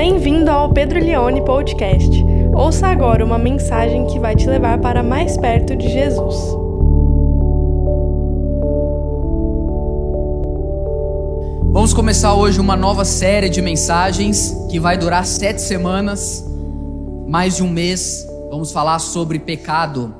[0.00, 2.08] Bem-vindo ao Pedro Leone Podcast.
[2.54, 6.36] Ouça agora uma mensagem que vai te levar para mais perto de Jesus.
[11.72, 16.44] Vamos começar hoje uma nova série de mensagens que vai durar sete semanas,
[17.26, 18.24] mais de um mês.
[18.50, 20.14] Vamos falar sobre pecado.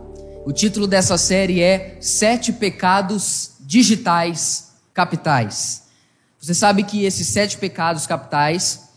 [0.44, 5.84] O título dessa série é Sete Pecados Digitais Capitais.
[6.40, 8.87] Você sabe que esses sete pecados capitais,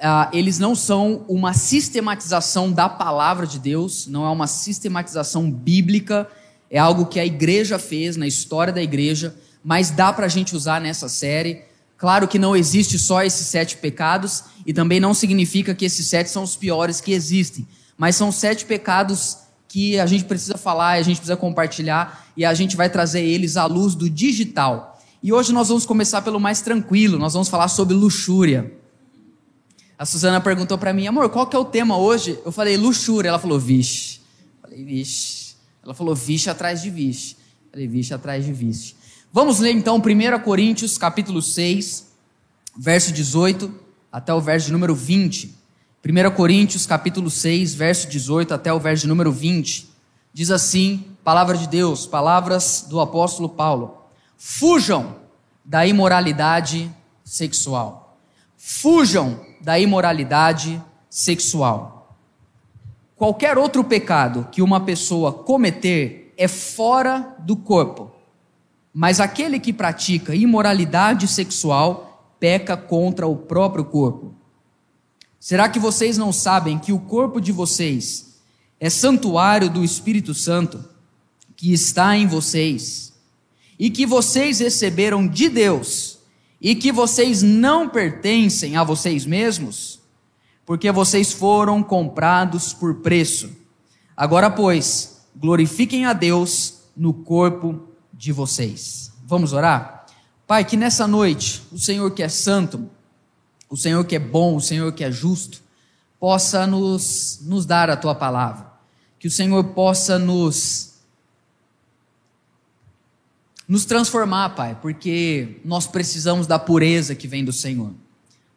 [0.00, 6.28] uh, eles não são uma sistematização da palavra de Deus, não é uma sistematização bíblica,
[6.70, 10.56] é algo que a igreja fez na história da igreja, mas dá para a gente
[10.56, 11.62] usar nessa série.
[11.98, 16.30] Claro que não existe só esses sete pecados, e também não significa que esses sete
[16.30, 19.36] são os piores que existem, mas são sete pecados
[19.68, 23.56] que a gente precisa falar, a gente precisa compartilhar, e a gente vai trazer eles
[23.56, 24.98] à luz do digital.
[25.22, 28.79] E hoje nós vamos começar pelo mais tranquilo, nós vamos falar sobre luxúria.
[30.00, 32.40] A Suzana perguntou para mim, amor, qual que é o tema hoje?
[32.42, 33.28] Eu falei, luxúria.
[33.28, 34.20] Ela falou, vixe.
[34.54, 35.56] Eu falei, vixe.
[35.84, 37.36] Ela falou, vixe atrás de vixe.
[37.66, 38.94] Eu falei, vixe atrás de vixe.
[39.30, 42.14] Vamos ler então 1 Coríntios, capítulo 6,
[42.78, 43.70] verso 18
[44.10, 45.54] até o verso de número 20.
[46.02, 49.86] 1 Coríntios, capítulo 6, verso 18 até o verso de número 20.
[50.32, 54.02] Diz assim, palavra de Deus, palavras do apóstolo Paulo.
[54.38, 55.16] Fujam
[55.62, 56.90] da imoralidade
[57.22, 58.09] sexual.
[58.62, 62.14] Fujam da imoralidade sexual.
[63.16, 68.10] Qualquer outro pecado que uma pessoa cometer é fora do corpo,
[68.92, 74.34] mas aquele que pratica imoralidade sexual peca contra o próprio corpo.
[75.38, 78.38] Será que vocês não sabem que o corpo de vocês
[78.78, 80.84] é santuário do Espírito Santo
[81.56, 83.10] que está em vocês?
[83.80, 86.18] e que vocês receberam de Deus
[86.60, 90.00] e que vocês não pertencem a vocês mesmos,
[90.66, 93.50] porque vocês foram comprados por preço.
[94.16, 99.10] Agora, pois, glorifiquem a Deus no corpo de vocês.
[99.24, 100.04] Vamos orar?
[100.46, 102.90] Pai, que nessa noite o Senhor que é santo,
[103.68, 105.62] o Senhor que é bom, o Senhor que é justo,
[106.18, 108.70] possa nos, nos dar a tua palavra.
[109.18, 110.89] Que o Senhor possa nos
[113.70, 117.92] nos transformar, Pai, porque nós precisamos da pureza que vem do Senhor.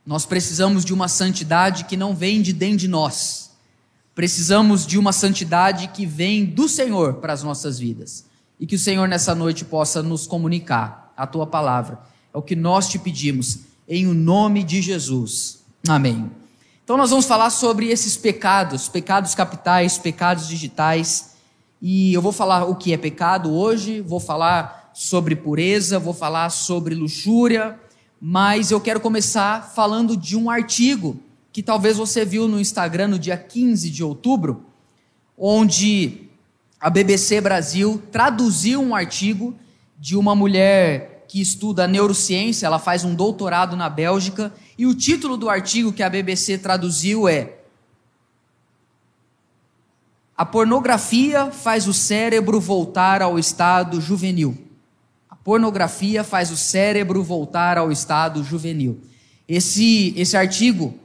[0.03, 3.51] Nós precisamos de uma santidade que não vem de dentro de nós.
[4.15, 8.25] Precisamos de uma santidade que vem do Senhor para as nossas vidas.
[8.59, 11.99] E que o Senhor nessa noite possa nos comunicar a tua palavra.
[12.33, 15.59] É o que nós te pedimos, em o nome de Jesus.
[15.87, 16.31] Amém.
[16.83, 21.35] Então nós vamos falar sobre esses pecados, pecados capitais, pecados digitais.
[21.79, 26.49] E eu vou falar o que é pecado hoje, vou falar sobre pureza, vou falar
[26.49, 27.79] sobre luxúria,
[28.21, 31.19] mas eu quero começar falando de um artigo
[31.51, 34.65] que talvez você viu no Instagram no dia 15 de outubro,
[35.37, 36.29] onde
[36.79, 39.55] a BBC Brasil traduziu um artigo
[39.99, 45.35] de uma mulher que estuda neurociência, ela faz um doutorado na Bélgica, e o título
[45.37, 47.57] do artigo que a BBC traduziu é
[50.37, 54.62] A pornografia faz o cérebro voltar ao estado juvenil.
[55.43, 59.01] Pornografia faz o cérebro voltar ao estado juvenil.
[59.47, 60.97] Esse, esse artigo,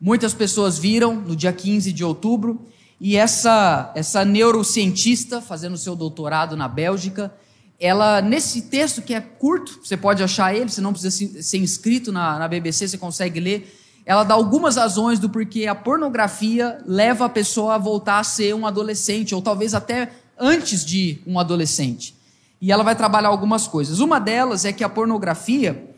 [0.00, 2.64] muitas pessoas viram no dia 15 de outubro,
[3.00, 7.34] e essa, essa neurocientista, fazendo seu doutorado na Bélgica,
[7.80, 12.12] ela, nesse texto que é curto, você pode achar ele, você não precisa ser inscrito
[12.12, 13.76] na, na BBC, você consegue ler.
[14.06, 18.54] Ela dá algumas razões do porquê a pornografia leva a pessoa a voltar a ser
[18.54, 22.21] um adolescente, ou talvez até antes de um adolescente
[22.62, 23.98] e ela vai trabalhar algumas coisas.
[23.98, 25.92] Uma delas é que a pornografia,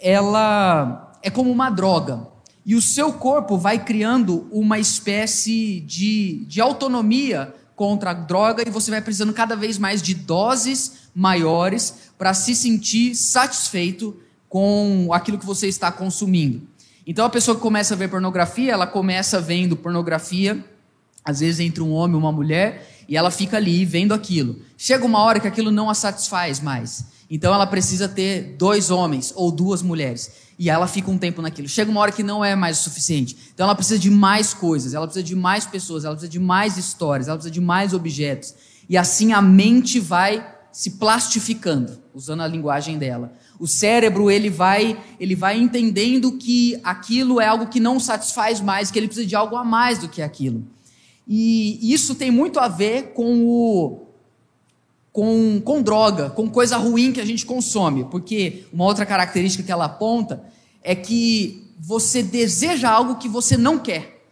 [0.00, 2.26] ela é como uma droga.
[2.66, 8.70] E o seu corpo vai criando uma espécie de, de autonomia contra a droga e
[8.70, 14.16] você vai precisando cada vez mais de doses maiores para se sentir satisfeito
[14.48, 16.66] com aquilo que você está consumindo.
[17.06, 20.64] Então a pessoa que começa a ver pornografia, ela começa vendo pornografia,
[21.24, 24.60] às vezes entre um homem e uma mulher, e ela fica ali vendo aquilo.
[24.76, 27.06] Chega uma hora que aquilo não a satisfaz mais.
[27.30, 30.30] Então ela precisa ter dois homens ou duas mulheres.
[30.58, 31.68] E ela fica um tempo naquilo.
[31.68, 33.36] Chega uma hora que não é mais o suficiente.
[33.54, 36.76] Então ela precisa de mais coisas, ela precisa de mais pessoas, ela precisa de mais
[36.76, 38.54] histórias, ela precisa de mais objetos.
[38.88, 43.32] E assim a mente vai se plastificando, usando a linguagem dela.
[43.58, 48.90] O cérebro ele vai, ele vai entendendo que aquilo é algo que não satisfaz mais,
[48.90, 50.64] que ele precisa de algo a mais do que aquilo.
[51.28, 54.04] E isso tem muito a ver com o
[55.12, 59.72] com, com droga, com coisa ruim que a gente consome, porque uma outra característica que
[59.72, 60.44] ela aponta
[60.80, 64.24] é que você deseja algo que você não quer.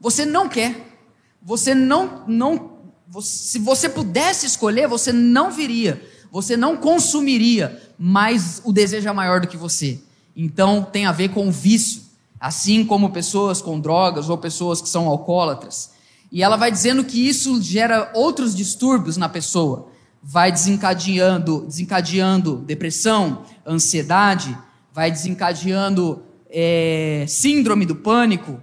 [0.00, 0.98] Você não quer.
[1.42, 2.78] Você não, não
[3.20, 6.00] se você pudesse escolher, você não viria,
[6.30, 10.00] você não consumiria, mas o desejo é maior do que você.
[10.36, 12.02] Então tem a ver com o vício,
[12.40, 15.90] assim como pessoas com drogas ou pessoas que são alcoólatras.
[16.32, 19.88] E ela vai dizendo que isso gera outros distúrbios na pessoa,
[20.22, 24.56] vai desencadeando, desencadeando depressão, ansiedade,
[24.92, 28.60] vai desencadeando é, síndrome do pânico,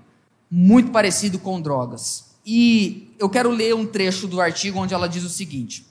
[0.49, 2.25] muito parecido com drogas.
[2.45, 5.85] E eu quero ler um trecho do artigo onde ela diz o seguinte: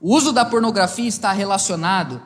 [0.00, 2.20] o uso da pornografia está relacionado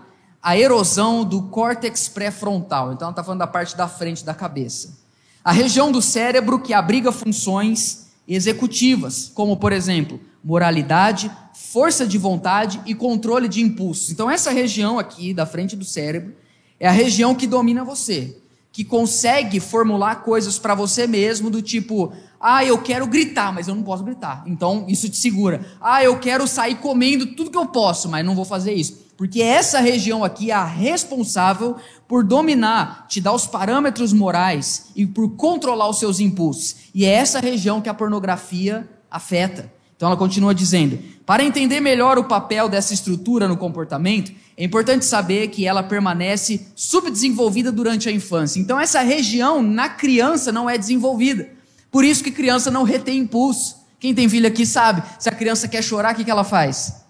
[0.47, 2.93] à erosão do córtex pré-frontal.
[2.93, 4.97] Então, ela está falando da parte da frente da cabeça.
[5.43, 12.81] A região do cérebro que abriga funções executivas, como, por exemplo, moralidade, força de vontade
[12.87, 14.13] e controle de impulsos.
[14.13, 16.33] Então, essa região aqui da frente do cérebro
[16.79, 18.39] é a região que domina você,
[18.71, 23.75] que consegue formular coisas para você mesmo, do tipo, ah, eu quero gritar, mas eu
[23.75, 24.45] não posso gritar.
[24.47, 25.67] Então isso te segura.
[25.81, 29.06] Ah, eu quero sair comendo tudo que eu posso, mas não vou fazer isso.
[29.17, 31.77] Porque essa região aqui é a responsável
[32.07, 36.77] por dominar, te dar os parâmetros morais e por controlar os seus impulsos.
[36.95, 39.73] E é essa região que a pornografia afeta.
[39.97, 45.07] Então ela continua dizendo: para entender melhor o papel dessa estrutura no comportamento, é importante
[45.07, 48.61] saber que ela permanece subdesenvolvida durante a infância.
[48.61, 51.49] Então essa região na criança não é desenvolvida.
[51.91, 53.77] Por isso que criança não retém impulso.
[53.99, 57.06] Quem tem filho aqui sabe, se a criança quer chorar, o que, que ela faz?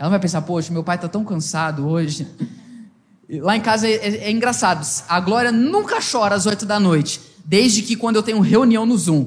[0.00, 2.26] Ela vai pensar, poxa, meu pai está tão cansado hoje.
[3.28, 7.20] Lá em casa é, é, é, engraçado, a Glória nunca chora às oito da noite,
[7.44, 9.26] desde que quando eu tenho reunião no Zoom.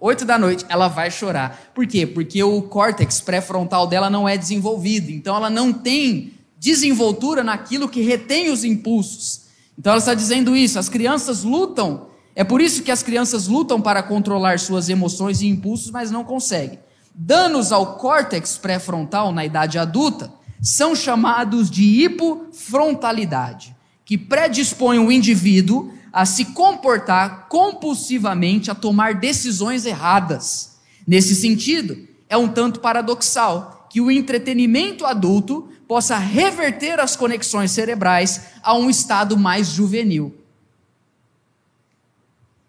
[0.00, 1.70] Oito da noite, ela vai chorar.
[1.72, 2.08] Por quê?
[2.08, 5.12] Porque o córtex pré-frontal dela não é desenvolvido.
[5.12, 9.42] Então ela não tem desenvoltura naquilo que retém os impulsos.
[9.78, 10.76] Então ela está dizendo isso.
[10.76, 15.46] As crianças lutam é por isso que as crianças lutam para controlar suas emoções e
[15.46, 16.80] impulsos, mas não conseguem.
[17.14, 23.74] Danos ao córtex pré-frontal na idade adulta são chamados de hipofrontalidade,
[24.04, 30.78] que predispõe o indivíduo a se comportar compulsivamente, a tomar decisões erradas.
[31.06, 31.96] Nesse sentido,
[32.28, 38.88] é um tanto paradoxal que o entretenimento adulto possa reverter as conexões cerebrais a um
[38.88, 40.36] estado mais juvenil.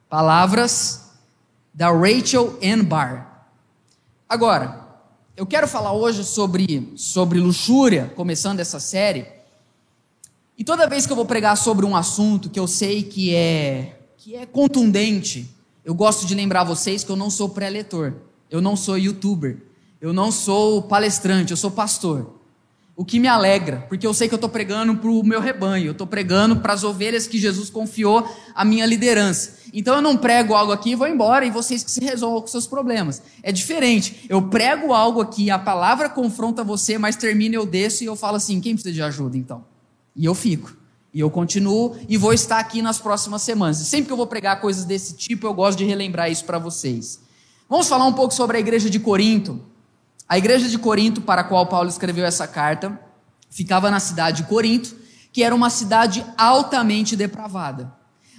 [0.09, 1.11] Palavras
[1.73, 2.83] da Rachel N.
[2.83, 3.30] Barr.
[4.31, 4.87] Agora,
[5.35, 9.25] eu quero falar hoje sobre, sobre luxúria, começando essa série.
[10.57, 13.99] E toda vez que eu vou pregar sobre um assunto que eu sei que é,
[14.15, 18.13] que é contundente, eu gosto de lembrar vocês que eu não sou pré-leitor,
[18.49, 19.57] eu não sou youtuber,
[19.99, 22.40] eu não sou palestrante, eu sou pastor
[23.01, 25.87] o que me alegra, porque eu sei que eu estou pregando para o meu rebanho,
[25.87, 29.55] eu estou pregando para as ovelhas que Jesus confiou a minha liderança.
[29.73, 32.45] Então eu não prego algo aqui e vou embora e vocês que se resolvam com
[32.45, 33.23] seus problemas.
[33.41, 34.27] É diferente.
[34.29, 38.37] Eu prego algo aqui, a palavra confronta você, mas termina eu desço e eu falo
[38.37, 39.65] assim: quem precisa de ajuda então?
[40.15, 40.71] E eu fico.
[41.11, 43.81] E eu continuo e vou estar aqui nas próximas semanas.
[43.81, 46.59] E sempre que eu vou pregar coisas desse tipo, eu gosto de relembrar isso para
[46.59, 47.19] vocês.
[47.67, 49.70] Vamos falar um pouco sobre a igreja de Corinto.
[50.31, 52.97] A igreja de Corinto, para a qual Paulo escreveu essa carta,
[53.49, 54.95] ficava na cidade de Corinto,
[55.29, 57.91] que era uma cidade altamente depravada.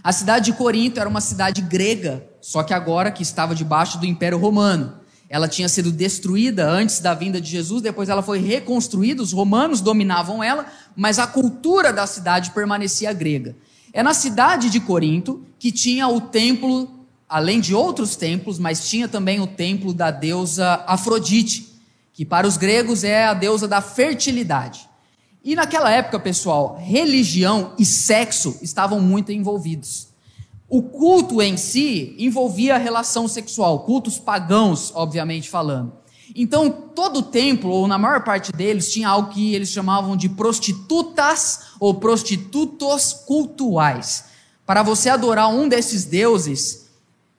[0.02, 4.06] A cidade de Corinto era uma cidade grega, só que agora que estava debaixo do
[4.06, 5.00] Império Romano.
[5.28, 9.82] Ela tinha sido destruída antes da vinda de Jesus, depois ela foi reconstruída, os romanos
[9.82, 10.64] dominavam ela,
[10.96, 13.54] mas a cultura da cidade permanecia grega.
[13.92, 19.06] É na cidade de Corinto que tinha o templo, além de outros templos, mas tinha
[19.06, 21.70] também o templo da deusa Afrodite
[22.12, 24.88] que para os gregos é a deusa da fertilidade.
[25.44, 30.08] E naquela época, pessoal, religião e sexo estavam muito envolvidos.
[30.68, 35.92] O culto em si envolvia a relação sexual, cultos pagãos, obviamente falando.
[36.34, 40.28] Então, todo o templo, ou na maior parte deles, tinha algo que eles chamavam de
[40.28, 44.24] prostitutas ou prostitutos cultuais.
[44.64, 46.86] Para você adorar um desses deuses,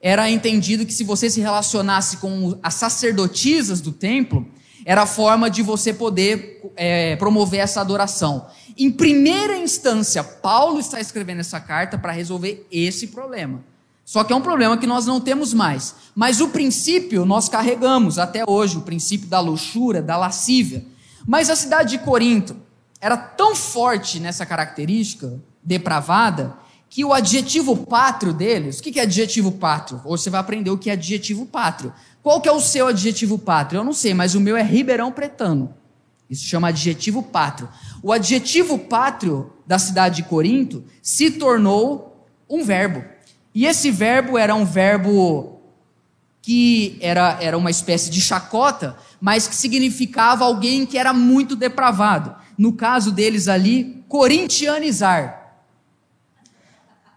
[0.00, 4.46] era entendido que se você se relacionasse com as sacerdotisas do templo,
[4.84, 8.46] era a forma de você poder é, promover essa adoração.
[8.76, 13.62] Em primeira instância, Paulo está escrevendo essa carta para resolver esse problema.
[14.04, 15.94] Só que é um problema que nós não temos mais.
[16.14, 20.84] Mas o princípio nós carregamos até hoje, o princípio da luxúria, da lascívia.
[21.26, 22.56] Mas a cidade de Corinto
[23.00, 26.54] era tão forte nessa característica depravada
[26.94, 30.00] que o adjetivo pátrio deles, o que é adjetivo pátrio?
[30.04, 31.92] Hoje você vai aprender o que é adjetivo pátrio.
[32.22, 33.80] Qual que é o seu adjetivo pátrio?
[33.80, 35.74] Eu não sei, mas o meu é Ribeirão Pretano.
[36.30, 37.68] Isso chama adjetivo pátrio.
[38.00, 43.02] O adjetivo pátrio da cidade de Corinto se tornou um verbo.
[43.52, 45.62] E esse verbo era um verbo
[46.40, 52.36] que era, era uma espécie de chacota, mas que significava alguém que era muito depravado.
[52.56, 55.43] No caso deles ali, corintianizar.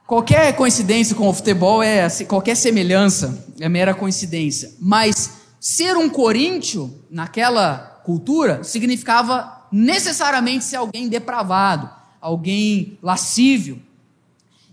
[0.07, 4.73] Qualquer coincidência com o futebol é qualquer semelhança é mera coincidência.
[4.79, 11.89] Mas ser um coríntio naquela cultura significava necessariamente ser alguém depravado,
[12.21, 13.81] alguém lascívio.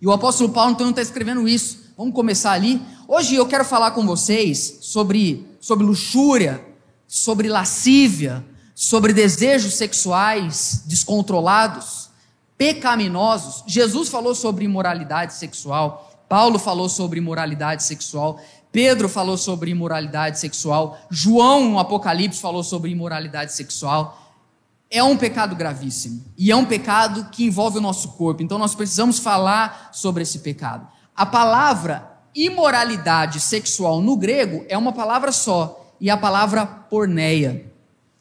[0.00, 1.93] E o apóstolo Paulo então está escrevendo isso.
[1.99, 2.81] Vamos começar ali.
[3.09, 6.64] Hoje eu quero falar com vocês sobre, sobre luxúria,
[7.09, 12.03] sobre lascívia, sobre desejos sexuais descontrolados,
[12.56, 13.64] pecaminosos.
[13.66, 16.11] Jesus falou sobre imoralidade sexual.
[16.28, 18.40] Paulo falou sobre imoralidade sexual.
[18.75, 24.20] Pedro falou sobre imoralidade sexual, João no Apocalipse falou sobre imoralidade sexual.
[24.90, 28.75] É um pecado gravíssimo e é um pecado que envolve o nosso corpo, então nós
[28.75, 30.88] precisamos falar sobre esse pecado.
[31.14, 37.73] A palavra imoralidade sexual no grego é uma palavra só e a palavra porneia.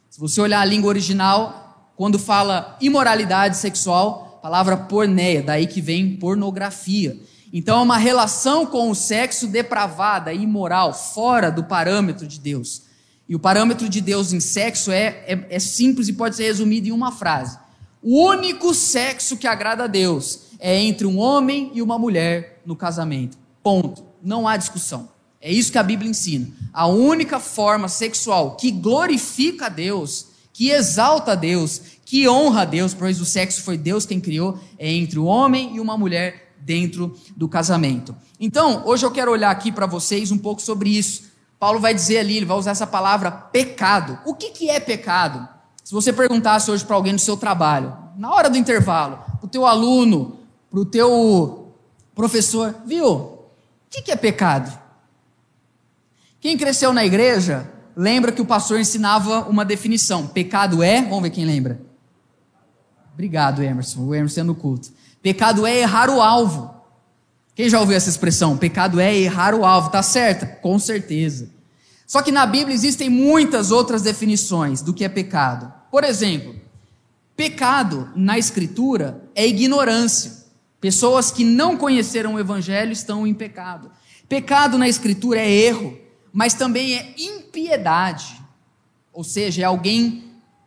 [0.07, 6.17] Se você olhar a língua original, quando fala imoralidade sexual, palavra porneia, daí que vem
[6.17, 7.17] pornografia.
[7.53, 12.81] Então é uma relação com o sexo depravada, imoral, fora do parâmetro de Deus.
[13.29, 16.89] E o parâmetro de Deus em sexo é, é, é simples e pode ser resumido
[16.89, 17.57] em uma frase:
[18.01, 22.75] o único sexo que agrada a Deus é entre um homem e uma mulher no
[22.75, 23.37] casamento.
[23.63, 24.03] Ponto.
[24.21, 25.07] Não há discussão.
[25.39, 26.49] É isso que a Bíblia ensina.
[26.73, 32.65] A única forma sexual que glorifica a Deus, que exalta a Deus, que honra a
[32.65, 36.53] Deus, pois o sexo foi Deus quem criou, é entre o homem e uma mulher
[36.59, 38.15] dentro do casamento.
[38.39, 41.23] Então, hoje eu quero olhar aqui para vocês um pouco sobre isso.
[41.59, 44.19] Paulo vai dizer ali, ele vai usar essa palavra pecado.
[44.25, 45.47] O que, que é pecado?
[45.83, 49.49] Se você perguntasse hoje para alguém no seu trabalho, na hora do intervalo, para o
[49.49, 50.37] teu aluno,
[50.69, 51.73] para o teu
[52.13, 53.07] professor, viu?
[53.07, 53.39] O
[53.89, 54.77] que, que é pecado?
[56.39, 60.27] Quem cresceu na igreja lembra que o pastor ensinava uma definição.
[60.27, 61.79] Pecado é, vamos ver quem lembra.
[63.13, 64.01] Obrigado, Emerson.
[64.01, 64.91] O Emerson é no culto.
[65.21, 66.73] Pecado é errar o alvo.
[67.55, 68.57] Quem já ouviu essa expressão?
[68.57, 70.45] Pecado é errar o alvo, tá certa?
[70.45, 71.49] Com certeza.
[72.07, 75.71] Só que na Bíblia existem muitas outras definições do que é pecado.
[75.91, 76.55] Por exemplo,
[77.35, 80.43] pecado na Escritura é ignorância.
[80.81, 83.89] Pessoas que não conheceram o Evangelho estão em pecado.
[84.27, 85.97] Pecado na Escritura é erro,
[86.33, 88.41] mas também é impiedade.
[89.13, 90.23] Ou seja, é alguém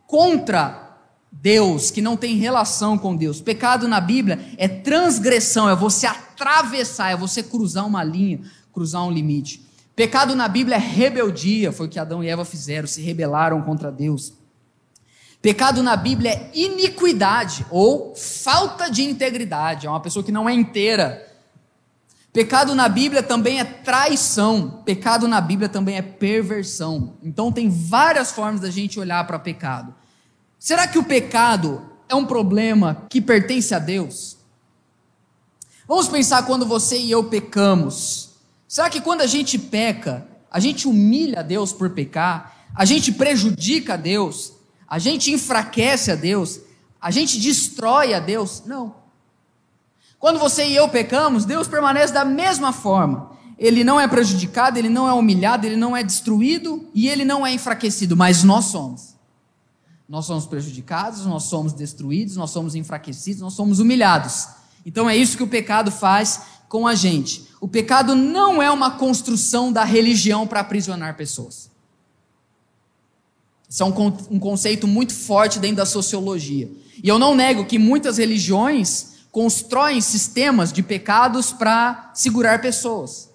[0.07, 0.97] contra
[1.29, 3.41] Deus, que não tem relação com Deus.
[3.41, 8.39] Pecado na Bíblia é transgressão, é você atravessar, é você cruzar uma linha,
[8.73, 9.67] cruzar um limite.
[9.93, 13.91] Pecado na Bíblia é rebeldia, foi o que Adão e Eva fizeram, se rebelaram contra
[13.91, 14.33] Deus.
[15.41, 20.53] Pecado na Bíblia é iniquidade ou falta de integridade, é uma pessoa que não é
[20.53, 21.26] inteira.
[22.33, 27.17] Pecado na Bíblia também é traição, pecado na Bíblia também é perversão.
[27.23, 29.93] Então tem várias formas da gente olhar para pecado.
[30.59, 34.37] Será que o pecado é um problema que pertence a Deus?
[35.87, 38.31] Vamos pensar quando você e eu pecamos.
[38.67, 42.67] Será que quando a gente peca, a gente humilha a Deus por pecar?
[42.75, 44.53] A gente prejudica a Deus?
[44.87, 46.59] A gente enfraquece a Deus?
[46.99, 48.63] A gente destrói a Deus?
[48.65, 48.95] Não.
[50.19, 53.31] Quando você e eu pecamos, Deus permanece da mesma forma.
[53.57, 57.45] Ele não é prejudicado, ele não é humilhado, ele não é destruído e ele não
[57.45, 59.15] é enfraquecido, mas nós somos.
[60.07, 64.47] Nós somos prejudicados, nós somos destruídos, nós somos enfraquecidos, nós somos humilhados.
[64.85, 67.47] Então é isso que o pecado faz com a gente.
[67.59, 71.69] O pecado não é uma construção da religião para aprisionar pessoas.
[73.69, 76.71] Isso é um, um conceito muito forte dentro da sociologia.
[77.03, 83.29] E eu não nego que muitas religiões constroem sistemas de pecados para segurar pessoas.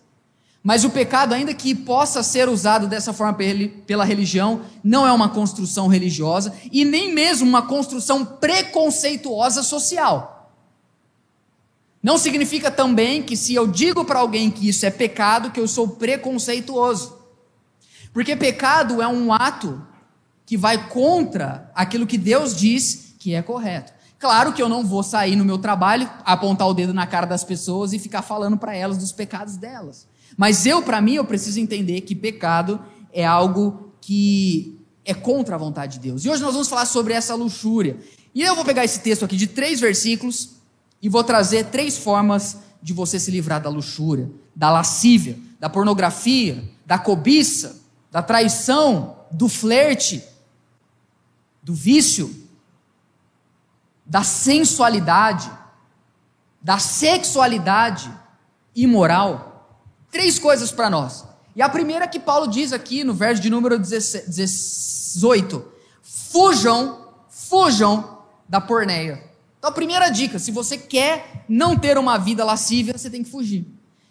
[0.63, 3.37] Mas o pecado, ainda que possa ser usado dessa forma
[3.85, 10.51] pela religião, não é uma construção religiosa e nem mesmo uma construção preconceituosa social.
[12.01, 15.67] Não significa também que se eu digo para alguém que isso é pecado, que eu
[15.67, 17.17] sou preconceituoso.
[18.13, 19.85] Porque pecado é um ato
[20.45, 23.93] que vai contra aquilo que Deus diz que é correto.
[24.23, 27.43] Claro que eu não vou sair no meu trabalho, apontar o dedo na cara das
[27.43, 30.07] pessoas e ficar falando para elas dos pecados delas.
[30.37, 32.81] Mas eu, para mim, eu preciso entender que pecado
[33.13, 36.25] é algo que é contra a vontade de Deus.
[36.25, 37.97] E hoje nós vamos falar sobre essa luxúria.
[38.33, 40.51] E eu vou pegar esse texto aqui de três versículos
[41.03, 46.63] e vou trazer três formas de você se livrar da luxúria, da lascívia, da pornografia,
[46.87, 50.23] da cobiça, da traição, do flerte.
[51.61, 52.42] do vício,
[54.13, 55.51] da sensualidade,
[56.61, 58.13] da sexualidade
[58.77, 59.81] imoral.
[60.11, 61.25] Três coisas para nós.
[61.57, 65.65] E a primeira que Paulo diz aqui no verso de número 18:
[66.03, 69.25] fujam, fujam da porneia.
[69.59, 73.31] Então a primeira dica, se você quer não ter uma vida lascívia, você tem que
[73.31, 73.67] fugir.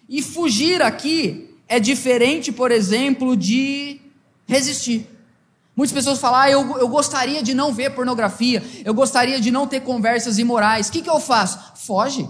[0.09, 4.01] E fugir aqui é diferente, por exemplo, de
[4.47, 5.07] resistir.
[5.75, 9.65] Muitas pessoas falam, ah, eu, eu gostaria de não ver pornografia, eu gostaria de não
[9.65, 10.89] ter conversas imorais.
[10.89, 11.59] O que, que eu faço?
[11.75, 12.29] Foge.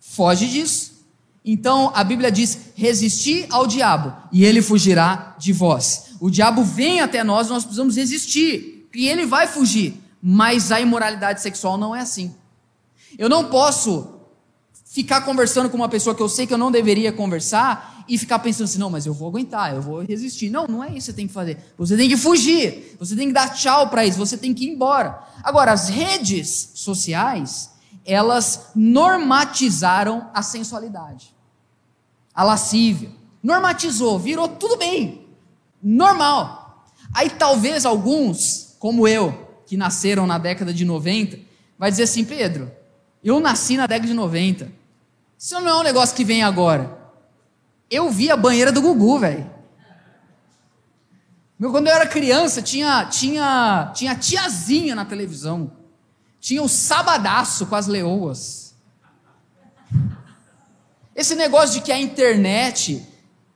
[0.00, 0.96] Foge disso.
[1.44, 6.06] Então a Bíblia diz: resistir ao diabo, e ele fugirá de vós.
[6.20, 10.00] O diabo vem até nós, nós precisamos resistir, e ele vai fugir.
[10.20, 12.34] Mas a imoralidade sexual não é assim.
[13.18, 14.12] Eu não posso
[14.84, 18.38] ficar conversando com uma pessoa que eu sei que eu não deveria conversar e ficar
[18.38, 20.50] pensando assim, não, mas eu vou aguentar, eu vou resistir.
[20.50, 21.58] Não, não é isso que você tem que fazer.
[21.76, 24.70] Você tem que fugir, você tem que dar tchau para isso, você tem que ir
[24.70, 25.22] embora.
[25.42, 27.70] Agora, as redes sociais,
[28.04, 31.34] elas normatizaram a sensualidade,
[32.34, 33.10] a lascívia.
[33.42, 35.26] Normatizou, virou tudo bem,
[35.82, 36.84] normal.
[37.14, 41.38] Aí talvez alguns, como eu, que nasceram na década de 90,
[41.78, 42.70] vai dizer assim, Pedro,
[43.22, 44.70] eu nasci na década de 90.
[45.38, 47.05] Isso não é um negócio que vem agora.
[47.90, 49.50] Eu vi a banheira do Gugu, velho.
[51.58, 55.72] Quando eu era criança, tinha, tinha, tinha tiazinha na televisão.
[56.38, 58.74] Tinha o sabadaço com as leoas.
[61.14, 63.02] Esse negócio de que a internet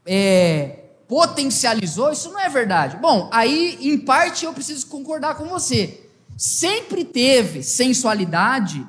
[0.06, 2.96] é, potencializou, isso não é verdade.
[2.96, 6.08] Bom, aí, em parte, eu preciso concordar com você.
[6.38, 8.86] Sempre teve sensualidade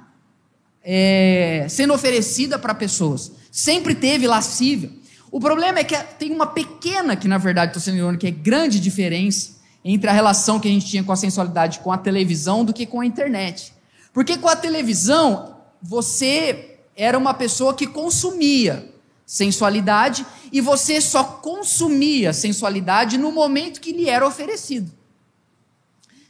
[0.83, 3.31] é, sendo oferecida para pessoas.
[3.51, 5.00] Sempre teve lascívia.
[5.31, 8.31] O problema é que tem uma pequena, que na verdade estou sendo irônico, que é
[8.31, 12.65] grande diferença entre a relação que a gente tinha com a sensualidade com a televisão
[12.65, 13.73] do que com a internet.
[14.13, 18.91] Porque com a televisão, você era uma pessoa que consumia
[19.25, 24.91] sensualidade e você só consumia sensualidade no momento que lhe era oferecido.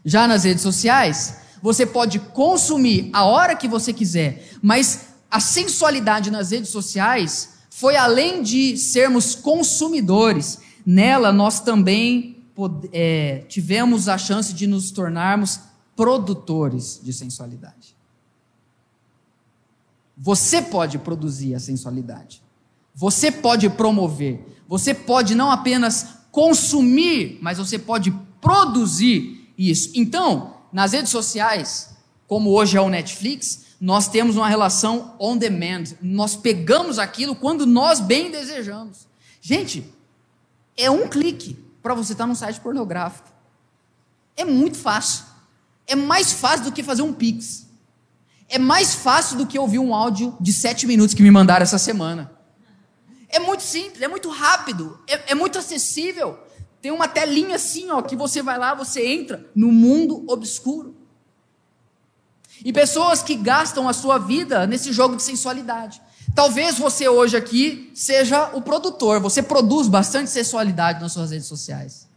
[0.05, 6.29] Já nas redes sociais, você pode consumir a hora que você quiser, mas a sensualidade
[6.29, 12.43] nas redes sociais foi além de sermos consumidores, nela nós também
[12.91, 15.61] é, tivemos a chance de nos tornarmos
[15.95, 17.95] produtores de sensualidade.
[20.17, 22.43] Você pode produzir a sensualidade,
[22.93, 29.91] você pode promover, você pode não apenas consumir, mas você pode produzir isso.
[29.95, 31.95] Então, nas redes sociais,
[32.27, 35.85] como hoje é o Netflix, nós temos uma relação on demand.
[35.99, 39.07] Nós pegamos aquilo quando nós bem desejamos.
[39.41, 39.91] Gente,
[40.77, 43.27] é um clique para você estar num site pornográfico.
[44.37, 45.25] É muito fácil.
[45.87, 47.65] É mais fácil do que fazer um pix.
[48.47, 51.79] É mais fácil do que ouvir um áudio de sete minutos que me mandaram essa
[51.79, 52.31] semana.
[53.29, 56.37] É muito simples, é muito rápido, é, é muito acessível.
[56.81, 61.00] Tem uma telinha assim, ó, que você vai lá, você entra no mundo obscuro.
[62.63, 66.01] E pessoas que gastam a sua vida nesse jogo de sensualidade.
[66.33, 72.07] Talvez você hoje aqui seja o produtor, você produz bastante sensualidade nas suas redes sociais.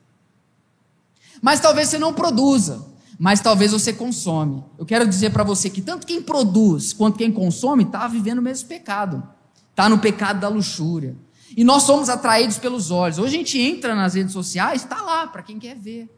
[1.43, 2.87] Mas talvez você não produza,
[3.19, 4.65] mas talvez você consome.
[4.79, 8.43] Eu quero dizer para você que tanto quem produz quanto quem consome está vivendo o
[8.43, 9.23] mesmo pecado.
[9.71, 11.17] Está no pecado da luxúria.
[11.57, 13.19] E nós somos atraídos pelos olhos.
[13.19, 16.09] Hoje a gente entra nas redes sociais, está lá para quem quer ver.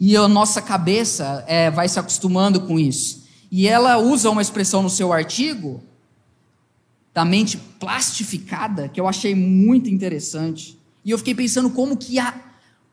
[0.00, 3.24] E a nossa cabeça é, vai se acostumando com isso.
[3.50, 5.82] E ela usa uma expressão no seu artigo,
[7.12, 10.78] da mente plastificada, que eu achei muito interessante.
[11.04, 12.34] E eu fiquei pensando como que a,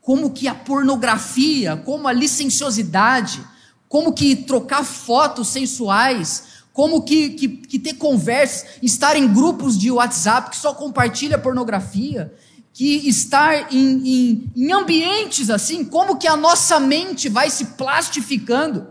[0.02, 3.42] como que a pornografia, como a licenciosidade,
[3.88, 9.90] como que trocar fotos sensuais como que, que, que ter conversas, estar em grupos de
[9.90, 12.32] WhatsApp que só compartilha pornografia,
[12.78, 18.90] que estar em, em, em ambientes assim, como que a nossa mente vai se plastificando.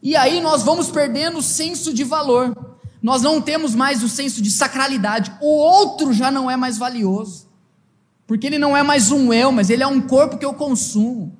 [0.00, 2.56] E aí nós vamos perdendo o senso de valor.
[3.02, 5.32] Nós não temos mais o senso de sacralidade.
[5.40, 7.48] O outro já não é mais valioso.
[8.28, 11.36] Porque ele não é mais um eu, mas ele é um corpo que eu consumo.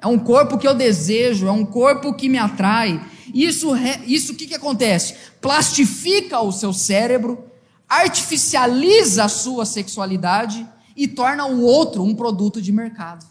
[0.00, 3.00] É um corpo que eu desejo, é um corpo que me atrai.
[3.32, 3.76] Isso,
[4.08, 5.14] isso o que, que acontece?
[5.40, 7.44] Plastifica o seu cérebro,
[7.88, 10.66] artificializa a sua sexualidade
[11.00, 13.24] e torna o outro um produto de mercado.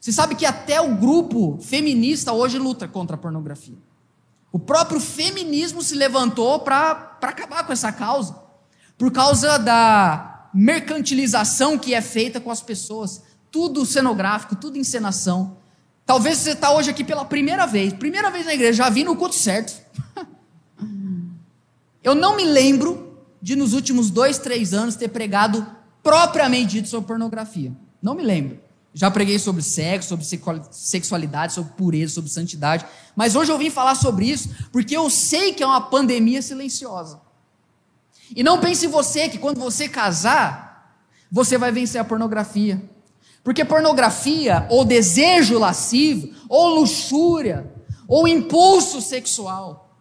[0.00, 3.76] Você sabe que até o grupo feminista hoje luta contra a pornografia.
[4.52, 8.36] O próprio feminismo se levantou para acabar com essa causa,
[8.96, 15.56] por causa da mercantilização que é feita com as pessoas, tudo cenográfico, tudo encenação.
[16.06, 19.16] Talvez você está hoje aqui pela primeira vez, primeira vez na igreja, já vi no
[19.16, 19.82] culto certo.
[22.00, 25.66] Eu não me lembro de nos últimos dois, três anos ter pregado
[26.04, 27.72] propriamente dito sobre pornografia.
[28.00, 28.60] Não me lembro.
[28.92, 30.24] Já preguei sobre sexo, sobre
[30.70, 32.86] sexualidade, sobre pureza, sobre santidade.
[33.16, 37.20] Mas hoje eu vim falar sobre isso porque eu sei que é uma pandemia silenciosa.
[38.36, 42.80] E não pense você que quando você casar, você vai vencer a pornografia.
[43.42, 47.72] Porque pornografia, ou desejo lascivo, ou luxúria,
[48.06, 49.98] ou impulso sexual,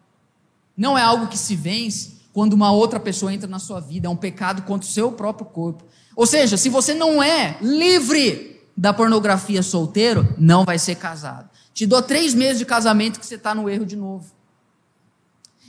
[0.78, 4.10] não é algo que se vence quando uma outra pessoa entra na sua vida, é
[4.10, 5.86] um pecado contra o seu próprio corpo.
[6.16, 11.48] Ou seja, se você não é livre da pornografia solteiro, não vai ser casado.
[11.76, 14.32] Te dou três meses de casamento que você está no erro de novo.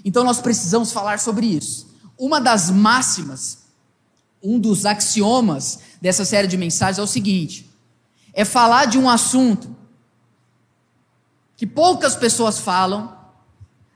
[0.03, 1.95] Então nós precisamos falar sobre isso.
[2.19, 3.65] Uma das máximas,
[4.43, 7.71] um dos axiomas dessa série de mensagens é o seguinte:
[8.33, 9.75] é falar de um assunto
[11.57, 13.17] que poucas pessoas falam,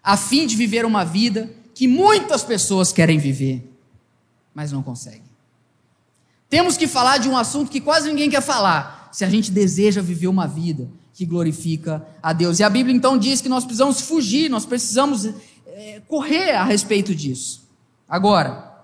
[0.03, 3.73] a fim de viver uma vida que muitas pessoas querem viver,
[4.53, 5.23] mas não conseguem.
[6.51, 10.03] Temos que falar de um assunto que quase ninguém quer falar, se a gente deseja
[10.03, 12.59] viver uma vida que glorifica a Deus.
[12.59, 15.27] E a Bíblia então diz que nós precisamos fugir, nós precisamos
[15.69, 17.63] é, correr a respeito disso.
[18.09, 18.75] Agora,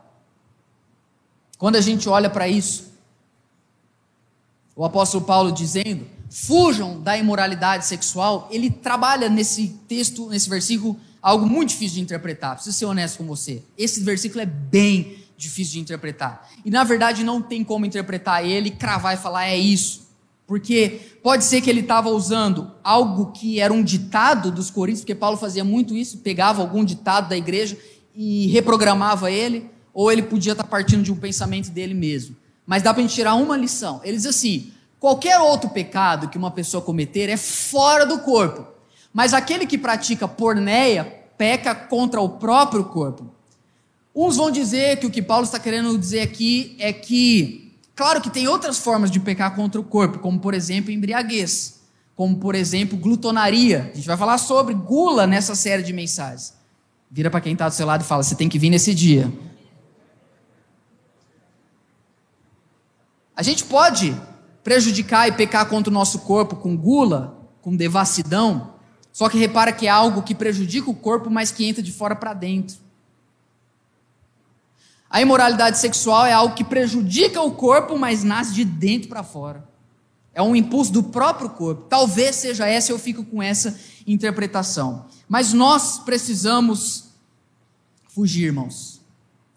[1.59, 2.93] quando a gente olha para isso,
[4.77, 11.47] o apóstolo Paulo dizendo, fujam da imoralidade sexual, ele trabalha nesse texto, nesse versículo, algo
[11.47, 12.55] muito difícil de interpretar.
[12.55, 13.63] Preciso ser honesto com você.
[13.79, 16.51] Esse versículo é bem difícil de interpretar.
[16.63, 20.05] E na verdade não tem como interpretar ele, cravar e falar é isso.
[20.47, 25.15] Porque pode ser que ele estava usando algo que era um ditado dos coríntios, porque
[25.15, 27.79] Paulo fazia muito isso, pegava algum ditado da igreja
[28.15, 32.37] e reprogramava ele, ou ele podia estar partindo de um pensamento dele mesmo.
[32.67, 34.03] Mas dá para a gente tirar uma lição.
[34.05, 38.74] Ele diz assim: qualquer outro pecado que uma pessoa cometer é fora do corpo,
[39.15, 41.05] mas aquele que pratica porneia
[41.39, 43.33] peca contra o próprio corpo.
[44.13, 48.29] Uns vão dizer que o que Paulo está querendo dizer aqui é que, claro que
[48.29, 51.81] tem outras formas de pecar contra o corpo, como por exemplo embriaguez,
[52.17, 53.91] como por exemplo glutonaria.
[53.93, 56.55] A gente vai falar sobre gula nessa série de mensagens.
[57.09, 59.33] Vira para quem está do seu lado e fala: você tem que vir nesse dia.
[63.37, 64.17] A gente pode
[64.65, 68.74] prejudicar e pecar contra o nosso corpo com gula, com devassidão,
[69.15, 72.17] só que repara que é algo que prejudica o corpo, mas que entra de fora
[72.17, 72.79] para dentro.
[75.09, 79.69] A imoralidade sexual é algo que prejudica o corpo, mas nasce de dentro para fora.
[80.35, 81.83] É um impulso do próprio corpo.
[81.89, 85.07] Talvez seja essa, eu fico com essa interpretação.
[85.29, 87.05] Mas nós precisamos
[88.09, 89.01] fugir, irmãos.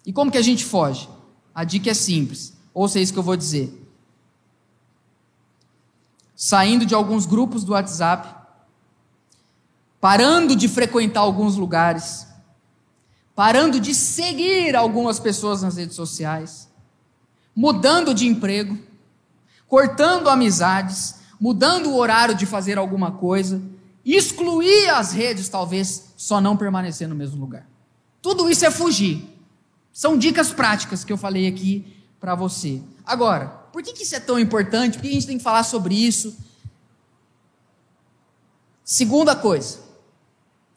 [0.05, 1.09] E como que a gente foge?
[1.51, 2.53] A dica é simples.
[2.75, 3.73] Ouça isso que eu vou dizer.
[6.35, 8.36] Saindo de alguns grupos do WhatsApp,
[9.99, 12.27] parando de frequentar alguns lugares,
[13.35, 16.69] parando de seguir algumas pessoas nas redes sociais,
[17.55, 18.77] mudando de emprego,
[19.67, 23.61] cortando amizades, mudando o horário de fazer alguma coisa,
[24.05, 27.67] excluir as redes, talvez, só não permanecer no mesmo lugar.
[28.21, 29.27] Tudo isso é fugir.
[29.91, 31.85] São dicas práticas que eu falei aqui
[32.19, 32.81] para você.
[33.05, 34.97] Agora, por que, isso é tão importante?
[34.97, 36.35] Por que a gente tem que falar sobre isso?
[38.83, 39.86] Segunda coisa.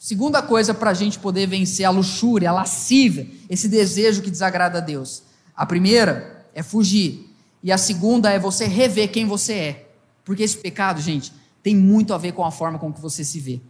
[0.03, 4.79] Segunda coisa para a gente poder vencer a luxúria, a lascívia, esse desejo que desagrada
[4.79, 5.23] a Deus.
[5.55, 7.29] A primeira é fugir.
[7.63, 9.91] E a segunda é você rever quem você é.
[10.25, 13.39] Porque esse pecado, gente, tem muito a ver com a forma com que você se
[13.39, 13.61] vê.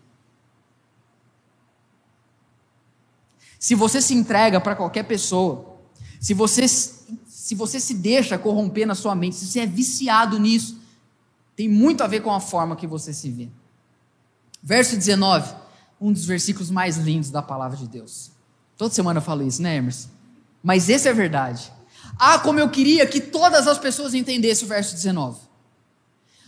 [3.58, 5.80] Se você se entrega para qualquer pessoa,
[6.20, 10.80] se você, se você se deixa corromper na sua mente, se você é viciado nisso,
[11.56, 13.48] tem muito a ver com a forma que você se vê.
[14.62, 15.69] Verso 19,
[16.00, 18.30] um dos versículos mais lindos da palavra de Deus.
[18.76, 20.08] Toda semana eu falo isso, né, Emerson?
[20.62, 21.70] Mas esse é verdade.
[22.18, 25.38] Ah, como eu queria que todas as pessoas entendessem o verso 19.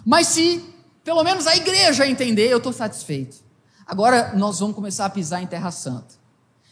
[0.04, 0.62] Mas se
[1.04, 3.36] pelo menos a igreja entender, eu estou satisfeito.
[3.86, 6.14] Agora nós vamos começar a pisar em terra santa.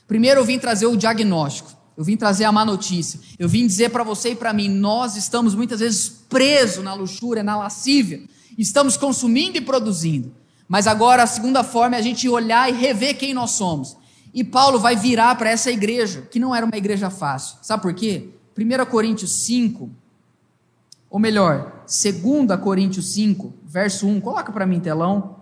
[0.07, 3.91] Primeiro eu vim trazer o diagnóstico, eu vim trazer a má notícia, eu vim dizer
[3.91, 8.23] para você e para mim: nós estamos muitas vezes presos na luxúria, na lascívia,
[8.57, 10.35] estamos consumindo e produzindo.
[10.71, 13.97] Mas agora a segunda forma é a gente olhar e rever quem nós somos.
[14.33, 17.57] E Paulo vai virar para essa igreja, que não era uma igreja fácil.
[17.61, 18.29] Sabe por quê?
[18.57, 19.91] 1 Coríntios 5,
[21.11, 25.39] ou melhor, 2 Coríntios 5, verso 1, coloca para mim telão.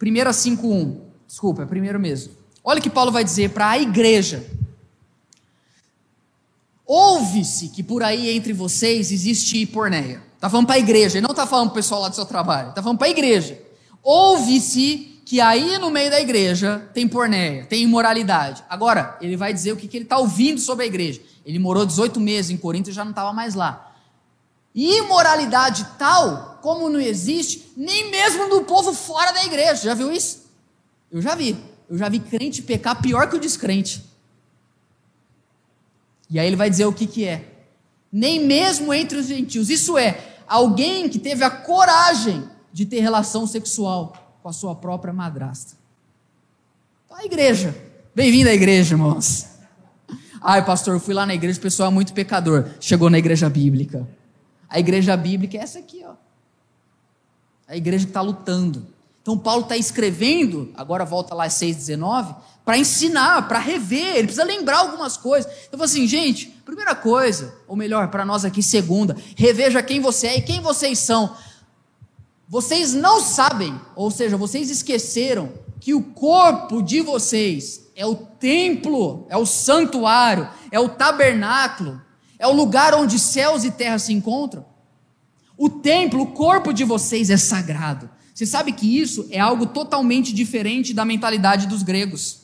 [0.00, 2.32] 1 5, 1, desculpa, é primeiro mesmo.
[2.62, 4.48] Olha o que Paulo vai dizer para a igreja.
[6.86, 10.22] Ouve-se que por aí entre vocês existe porneia.
[10.36, 12.26] Está falando para a igreja, ele não está falando para o pessoal lá do seu
[12.26, 13.69] trabalho, está falando para a igreja.
[14.02, 18.64] Ouve-se que aí no meio da igreja tem pornéia, tem imoralidade.
[18.68, 21.20] Agora, ele vai dizer o que, que ele está ouvindo sobre a igreja.
[21.46, 23.94] Ele morou 18 meses em Corinto e já não estava mais lá.
[24.74, 29.84] Imoralidade tal como não existe nem mesmo no povo fora da igreja.
[29.84, 30.50] Já viu isso?
[31.10, 31.56] Eu já vi.
[31.88, 34.04] Eu já vi crente pecar pior que o descrente.
[36.28, 37.44] E aí ele vai dizer o que, que é.
[38.12, 39.70] Nem mesmo entre os gentios.
[39.70, 45.12] Isso é, alguém que teve a coragem de ter relação sexual com a sua própria
[45.12, 45.76] madrasta.
[47.04, 47.74] Então, a igreja.
[48.14, 49.46] Bem-vindo à igreja, irmãos.
[50.40, 52.70] Ai, pastor, eu fui lá na igreja, o pessoal é muito pecador.
[52.80, 54.08] Chegou na igreja bíblica.
[54.68, 56.14] A igreja bíblica é essa aqui, ó.
[57.68, 58.86] A igreja que está lutando.
[59.22, 64.78] Então Paulo está escrevendo, agora volta lá 6,19, para ensinar, para rever, ele precisa lembrar
[64.78, 65.50] algumas coisas.
[65.68, 70.38] Então, assim, gente, primeira coisa, ou melhor, para nós aqui, segunda, reveja quem você é
[70.38, 71.34] e quem vocês são.
[72.50, 79.24] Vocês não sabem, ou seja, vocês esqueceram que o corpo de vocês é o templo,
[79.28, 82.02] é o santuário, é o tabernáculo,
[82.40, 84.66] é o lugar onde céus e terra se encontram.
[85.56, 88.10] O templo, o corpo de vocês é sagrado.
[88.34, 92.40] Você sabe que isso é algo totalmente diferente da mentalidade dos gregos.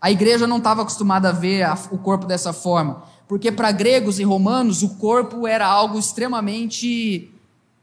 [0.00, 4.20] A igreja não estava acostumada a ver a, o corpo dessa forma, porque para gregos
[4.20, 7.28] e romanos o corpo era algo extremamente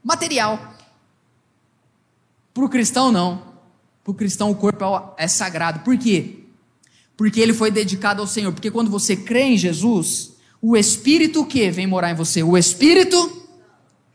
[0.02, 0.74] material.
[2.56, 3.44] Para o cristão, não.
[4.04, 4.84] Para o cristão, o corpo
[5.18, 5.82] é, é sagrado.
[5.82, 6.40] Por quê?
[7.16, 8.52] Porque ele foi dedicado ao Senhor.
[8.52, 12.42] Porque quando você crê em Jesus, o Espírito que vem morar em você?
[12.42, 13.44] O Espírito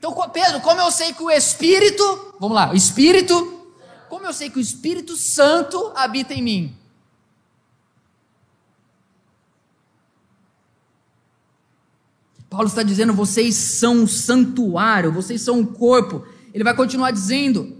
[0.01, 3.69] então, Pedro, como eu sei que o Espírito, vamos lá, o Espírito,
[4.09, 6.77] como eu sei que o Espírito Santo habita em mim?
[12.49, 16.27] Paulo está dizendo: vocês são um santuário, vocês são um corpo.
[16.55, 17.77] Ele vai continuar dizendo: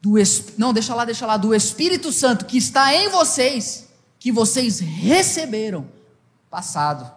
[0.00, 0.14] do
[0.56, 5.86] não, deixa lá, deixa lá, do Espírito Santo que está em vocês, que vocês receberam,
[6.50, 7.10] passado.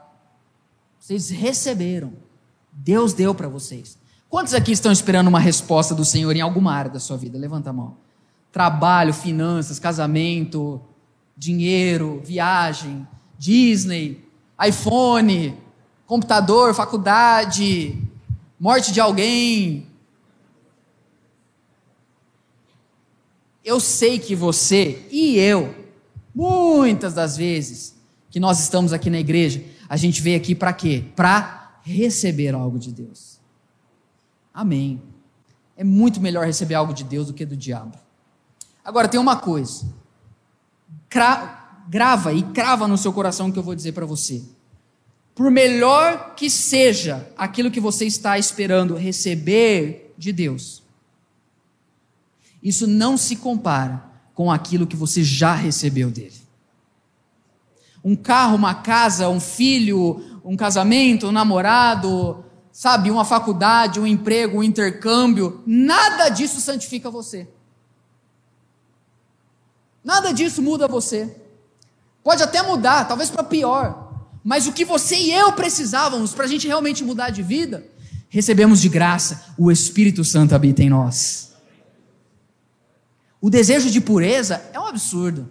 [1.00, 2.14] Vocês receberam.
[2.72, 3.98] Deus deu para vocês.
[4.30, 7.38] Quantos aqui estão esperando uma resposta do Senhor em alguma área da sua vida?
[7.38, 7.98] Levanta a mão.
[8.52, 10.82] Trabalho, finanças, casamento,
[11.38, 14.26] dinheiro, viagem, Disney,
[14.66, 15.58] iPhone,
[16.06, 18.02] computador, faculdade,
[18.60, 19.88] morte de alguém.
[23.64, 25.74] Eu sei que você e eu,
[26.36, 27.96] muitas das vezes
[28.30, 31.04] que nós estamos aqui na igreja, a gente veio aqui para quê?
[31.16, 33.40] Para receber algo de Deus.
[34.54, 35.02] Amém.
[35.78, 37.98] É muito melhor receber algo de Deus do que do diabo.
[38.84, 39.86] Agora, tem uma coisa.
[41.10, 44.42] Cra grava e crava no seu coração que eu vou dizer para você.
[45.36, 50.83] Por melhor que seja aquilo que você está esperando receber de Deus,
[52.64, 56.42] isso não se compara com aquilo que você já recebeu dele.
[58.04, 64.58] Um carro, uma casa, um filho, um casamento, um namorado, sabe, uma faculdade, um emprego,
[64.58, 67.48] um intercâmbio, nada disso santifica você.
[70.04, 71.38] Nada disso muda você.
[72.24, 74.12] Pode até mudar, talvez para pior.
[74.44, 77.86] Mas o que você e eu precisávamos para a gente realmente mudar de vida,
[78.28, 79.54] recebemos de graça.
[79.58, 81.53] O Espírito Santo habita em nós.
[83.44, 85.50] O desejo de pureza é um absurdo.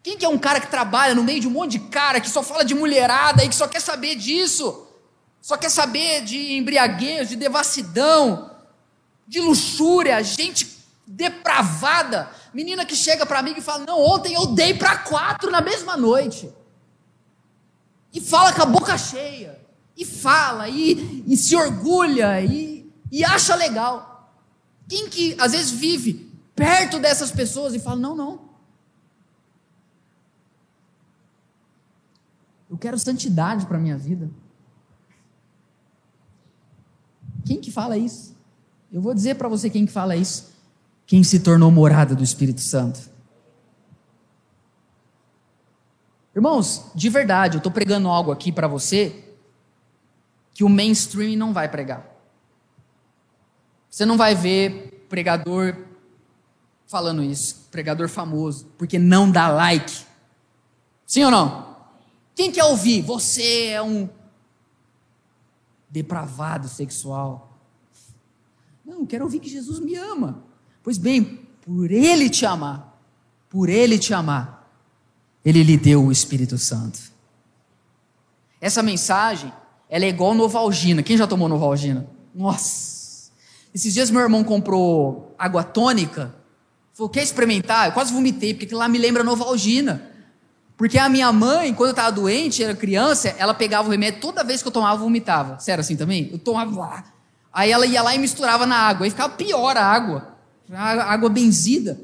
[0.00, 2.30] Quem que é um cara que trabalha no meio de um monte de cara que
[2.30, 4.86] só fala de mulherada e que só quer saber disso?
[5.42, 8.52] Só quer saber de embriaguez, de devassidão,
[9.26, 12.30] de luxúria, gente depravada.
[12.54, 15.96] Menina que chega para mim e fala: Não, ontem eu dei para quatro na mesma
[15.96, 16.48] noite.
[18.14, 19.60] E fala com a boca cheia.
[19.96, 24.32] E fala, e, e se orgulha, e, e acha legal.
[24.88, 26.29] Quem que às vezes vive
[26.60, 28.50] perto dessas pessoas e fala: Não, não.
[32.68, 34.30] Eu quero santidade para a minha vida.
[37.46, 38.36] Quem que fala isso?
[38.92, 40.52] Eu vou dizer para você quem que fala isso.
[41.06, 43.10] Quem se tornou morada do Espírito Santo.
[46.36, 49.34] Irmãos, de verdade, eu estou pregando algo aqui para você
[50.52, 52.06] que o mainstream não vai pregar.
[53.88, 55.89] Você não vai ver pregador
[56.90, 59.96] falando isso, pregador famoso, porque não dá like.
[61.06, 61.76] Sim ou não?
[62.34, 63.00] Quem quer ouvir?
[63.02, 64.08] Você é um
[65.88, 67.56] depravado sexual.
[68.84, 70.42] Não, quero ouvir que Jesus me ama.
[70.82, 73.00] Pois bem, por Ele te amar,
[73.48, 74.68] por Ele te amar,
[75.44, 76.98] Ele lhe deu o Espírito Santo.
[78.60, 79.52] Essa mensagem,
[79.88, 81.04] ela é igual Novalgina.
[81.04, 82.10] Quem já tomou Novalgina?
[82.34, 83.30] Nossa!
[83.72, 86.39] Esses dias meu irmão comprou água tônica.
[87.00, 87.86] Falou, quer experimentar?
[87.86, 90.02] Eu quase vomitei, porque lá me lembra Novalgina.
[90.76, 94.44] Porque a minha mãe, quando eu estava doente, era criança, ela pegava o remédio, toda
[94.44, 95.58] vez que eu tomava, vomitava.
[95.60, 96.28] Sério assim também?
[96.30, 97.04] Eu tomava.
[97.50, 99.06] Aí ela ia lá e misturava na água.
[99.06, 100.36] Aí ficava pior a água.
[100.70, 101.98] A água benzida.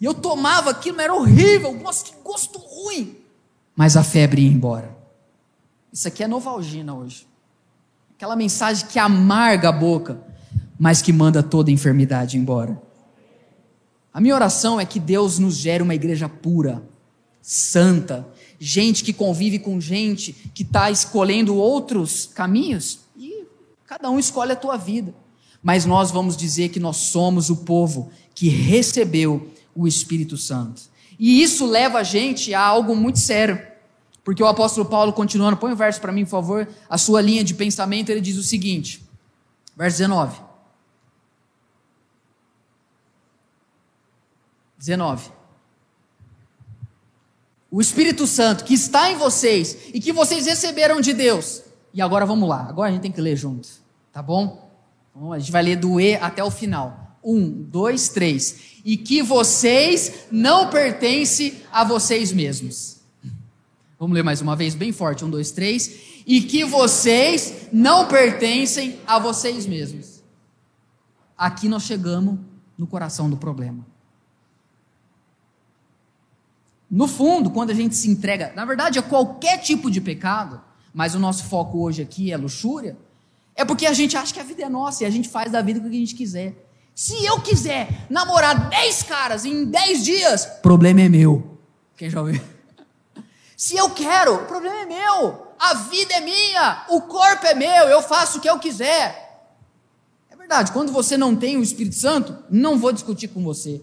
[0.00, 1.74] E eu tomava aquilo, mas era horrível.
[1.74, 3.16] Nossa, que gosto ruim.
[3.74, 4.96] Mas a febre ia embora.
[5.92, 7.26] Isso aqui é Novalgina hoje.
[8.14, 10.20] Aquela mensagem que amarga a boca,
[10.78, 12.86] mas que manda toda a enfermidade embora.
[14.12, 16.82] A minha oração é que Deus nos gere uma igreja pura
[17.40, 23.44] santa, gente que convive com gente que está escolhendo outros caminhos, e
[23.86, 25.14] cada um escolhe a tua vida.
[25.62, 30.82] Mas nós vamos dizer que nós somos o povo que recebeu o Espírito Santo.
[31.18, 33.60] E isso leva a gente a algo muito sério.
[34.22, 37.42] Porque o apóstolo Paulo, continuando, põe o verso para mim, por favor, a sua linha
[37.42, 39.02] de pensamento, ele diz o seguinte,
[39.76, 40.47] verso 19.
[44.78, 45.38] 19
[47.70, 51.62] o Espírito Santo que está em vocês e que vocês receberam de Deus.
[51.92, 53.68] E agora vamos lá, agora a gente tem que ler junto,
[54.12, 54.70] tá bom?
[55.14, 57.18] Então, a gente vai ler do E até o final.
[57.22, 58.80] Um, dois, três.
[58.84, 62.98] E que vocês não pertencem a vocês mesmos.
[63.98, 65.24] Vamos ler mais uma vez, bem forte.
[65.24, 66.22] Um, dois, três.
[66.24, 70.22] E que vocês não pertencem a vocês mesmos.
[71.36, 72.38] Aqui nós chegamos
[72.76, 73.84] no coração do problema.
[76.90, 80.60] No fundo, quando a gente se entrega, na verdade, a qualquer tipo de pecado,
[80.94, 82.96] mas o nosso foco hoje aqui é luxúria,
[83.54, 85.60] é porque a gente acha que a vida é nossa e a gente faz da
[85.60, 86.54] vida o que a gente quiser.
[86.94, 91.58] Se eu quiser namorar 10 caras em 10 dias, problema é meu.
[91.96, 92.40] Quem já ouviu?
[93.56, 95.48] Se eu quero, o problema é meu.
[95.58, 99.48] A vida é minha, o corpo é meu, eu faço o que eu quiser.
[100.30, 103.82] É verdade, quando você não tem o Espírito Santo, não vou discutir com você.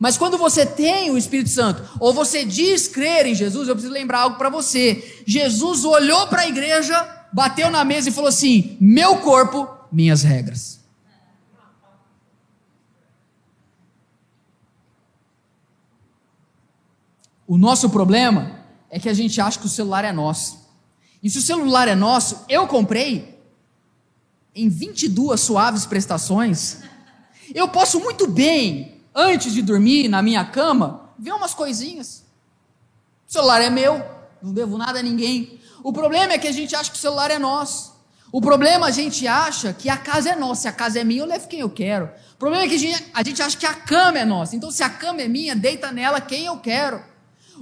[0.00, 3.92] Mas quando você tem o Espírito Santo, ou você diz crer em Jesus, eu preciso
[3.92, 5.22] lembrar algo para você.
[5.26, 10.80] Jesus olhou para a igreja, bateu na mesa e falou assim: Meu corpo, minhas regras.
[17.46, 18.58] O nosso problema
[18.88, 20.66] é que a gente acha que o celular é nosso.
[21.22, 23.38] E se o celular é nosso, eu comprei
[24.54, 26.78] em 22 suaves prestações.
[27.54, 32.24] Eu posso muito bem antes de dormir na minha cama, ver umas coisinhas.
[33.28, 34.04] O celular é meu,
[34.42, 35.60] não devo nada a ninguém.
[35.82, 37.90] O problema é que a gente acha que o celular é nosso.
[38.32, 40.62] O problema a gente acha que a casa é nossa.
[40.62, 42.10] Se a casa é minha, eu levo quem eu quero.
[42.34, 44.54] O problema é que a gente, a gente acha que a cama é nossa.
[44.54, 47.02] Então, se a cama é minha, deita nela quem eu quero.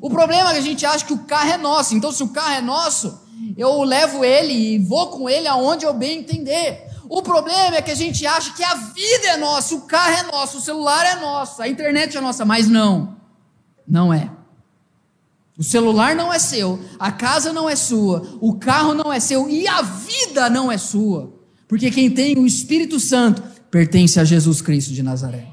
[0.00, 1.94] O problema é que a gente acha que o carro é nosso.
[1.94, 3.20] Então, se o carro é nosso,
[3.56, 6.88] eu levo ele e vou com ele aonde eu bem entender.
[7.09, 10.23] O problema é que a gente acha que a vida é nossa, o carro é
[10.31, 13.16] nosso, o celular é nosso, a internet é nossa, mas não.
[13.87, 14.31] Não é.
[15.57, 19.49] O celular não é seu, a casa não é sua, o carro não é seu
[19.49, 21.33] e a vida não é sua.
[21.66, 25.49] Porque quem tem o Espírito Santo pertence a Jesus Cristo de Nazaré.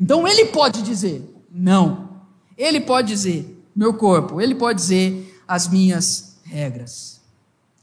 [0.00, 2.08] Então ele pode dizer: não.
[2.56, 4.40] Ele pode dizer: meu corpo.
[4.40, 7.20] Ele pode dizer: as minhas regras.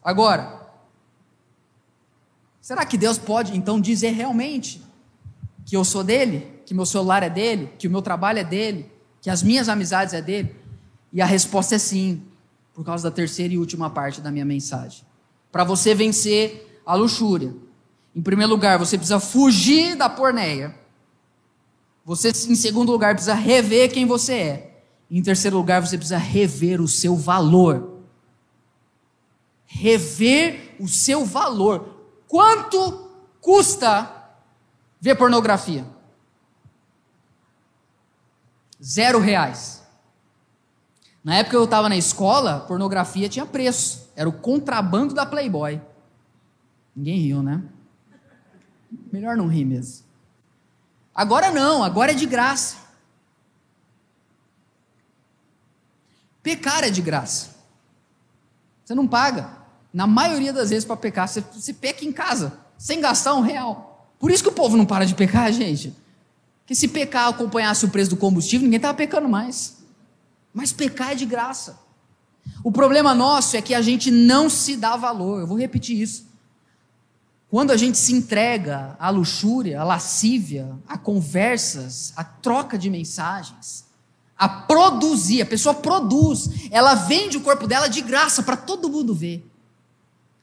[0.04, 0.65] Agora,
[2.66, 4.82] Será que Deus pode então dizer realmente
[5.68, 8.92] que eu sou dele, que meu celular é dele, que o meu trabalho é dele,
[9.22, 10.56] que as minhas amizades é dele?
[11.14, 12.24] E a resposta é sim,
[12.74, 15.06] por causa da terceira e última parte da minha mensagem.
[15.52, 17.54] Para você vencer a luxúria,
[18.16, 20.74] em primeiro lugar, você precisa fugir da porneia.
[22.04, 24.82] Você, em segundo lugar, precisa rever quem você é.
[25.12, 28.00] Em terceiro lugar, você precisa rever o seu valor.
[29.68, 31.95] Rever o seu valor.
[32.36, 34.12] Quanto custa
[35.00, 35.86] ver pornografia?
[38.84, 39.82] Zero reais.
[41.24, 44.12] Na época eu estava na escola, pornografia tinha preço.
[44.18, 45.82] Era o contrabando da Playboy.
[46.94, 47.64] Ninguém riu, né?
[49.14, 50.06] Melhor não rir mesmo.
[51.16, 52.76] Agora não, agora é de graça.
[56.44, 57.56] Pecar é de graça.
[58.84, 59.55] Você não paga
[59.96, 64.12] na maioria das vezes, para pecar, você, você peca em casa, sem gastar um real.
[64.20, 65.96] Por isso que o povo não para de pecar, gente.
[66.66, 69.78] Que se pecar acompanhasse o preço do combustível, ninguém estava pecando mais.
[70.54, 71.80] Mas pecar é de graça.
[72.62, 75.40] O problema nosso é que a gente não se dá valor.
[75.40, 76.28] Eu vou repetir isso.
[77.50, 83.86] Quando a gente se entrega à luxúria, à lascívia, a conversas, a troca de mensagens,
[84.38, 89.16] a produzir, a pessoa produz, ela vende o corpo dela de graça para todo mundo
[89.16, 89.55] ver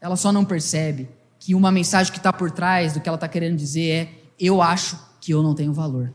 [0.03, 3.29] ela só não percebe que uma mensagem que está por trás do que ela está
[3.29, 6.13] querendo dizer é: eu acho que eu não tenho valor,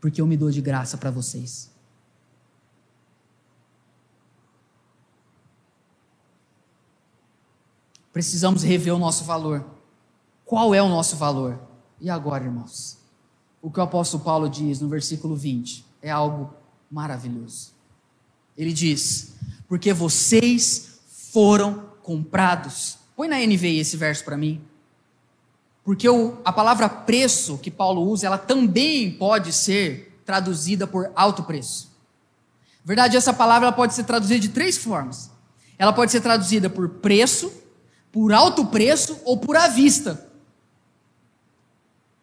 [0.00, 1.70] porque eu me dou de graça para vocês.
[8.12, 9.64] Precisamos rever o nosso valor.
[10.44, 11.60] Qual é o nosso valor?
[12.00, 12.98] E agora, irmãos?
[13.62, 16.52] O que o apóstolo Paulo diz no versículo 20 é algo
[16.90, 17.72] maravilhoso.
[18.56, 19.34] Ele diz:
[19.68, 20.98] Porque vocês
[21.32, 23.03] foram comprados.
[23.16, 24.60] Põe na NVI esse verso para mim.
[25.84, 31.42] Porque o, a palavra preço que Paulo usa, ela também pode ser traduzida por alto
[31.42, 31.92] preço.
[32.84, 35.30] Na verdade, essa palavra pode ser traduzida de três formas.
[35.78, 37.52] Ela pode ser traduzida por preço,
[38.10, 40.26] por alto preço ou por à vista.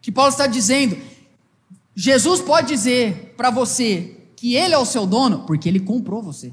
[0.02, 0.98] Que Paulo está dizendo,
[1.96, 6.52] Jesus pode dizer para você que ele é o seu dono porque ele comprou você.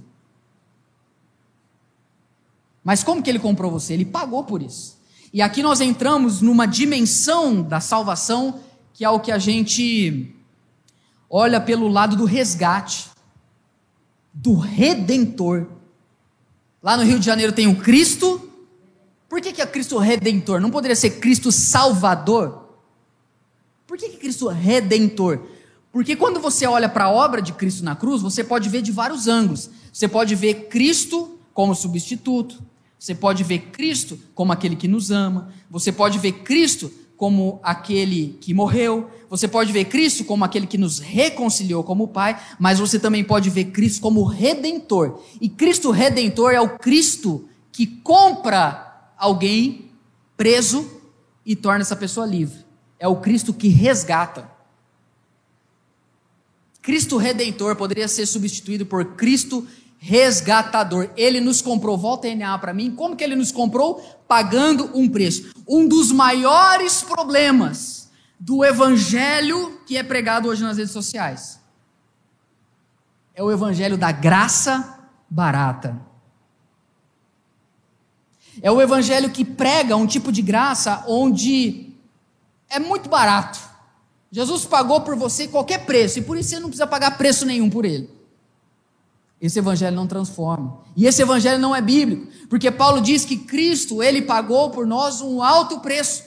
[2.88, 3.92] Mas como que ele comprou você?
[3.92, 4.96] Ele pagou por isso.
[5.30, 8.60] E aqui nós entramos numa dimensão da salvação
[8.94, 10.34] que é o que a gente
[11.28, 13.10] olha pelo lado do resgate,
[14.32, 15.66] do redentor.
[16.82, 18.50] Lá no Rio de Janeiro tem o Cristo.
[19.28, 20.58] Por que, que é Cristo redentor?
[20.58, 22.70] Não poderia ser Cristo salvador?
[23.86, 25.42] Por que, que é Cristo redentor?
[25.92, 28.92] Porque quando você olha para a obra de Cristo na cruz, você pode ver de
[28.92, 29.68] vários ângulos.
[29.92, 32.66] Você pode ver Cristo como substituto,
[32.98, 38.38] você pode ver Cristo como aquele que nos ama, você pode ver Cristo como aquele
[38.40, 42.98] que morreu, você pode ver Cristo como aquele que nos reconciliou como Pai, mas você
[42.98, 45.20] também pode ver Cristo como redentor.
[45.40, 49.90] E Cristo redentor é o Cristo que compra alguém
[50.36, 50.88] preso
[51.44, 52.64] e torna essa pessoa livre.
[52.98, 54.50] É o Cristo que resgata.
[56.80, 59.66] Cristo redentor poderia ser substituído por Cristo
[59.98, 61.10] resgatador.
[61.16, 62.90] Ele nos comprou, volta a NA para mim.
[62.94, 63.96] Como que ele nos comprou?
[64.26, 65.52] Pagando um preço.
[65.66, 71.58] Um dos maiores problemas do evangelho que é pregado hoje nas redes sociais
[73.38, 74.98] é o evangelho da graça
[75.30, 75.96] barata.
[78.60, 81.94] É o evangelho que prega um tipo de graça onde
[82.68, 83.60] é muito barato.
[84.28, 87.70] Jesus pagou por você qualquer preço e por isso você não precisa pagar preço nenhum
[87.70, 88.10] por ele.
[89.40, 90.78] Esse evangelho não transforma.
[90.96, 95.20] E esse evangelho não é bíblico, porque Paulo diz que Cristo, ele pagou por nós
[95.20, 96.24] um alto preço.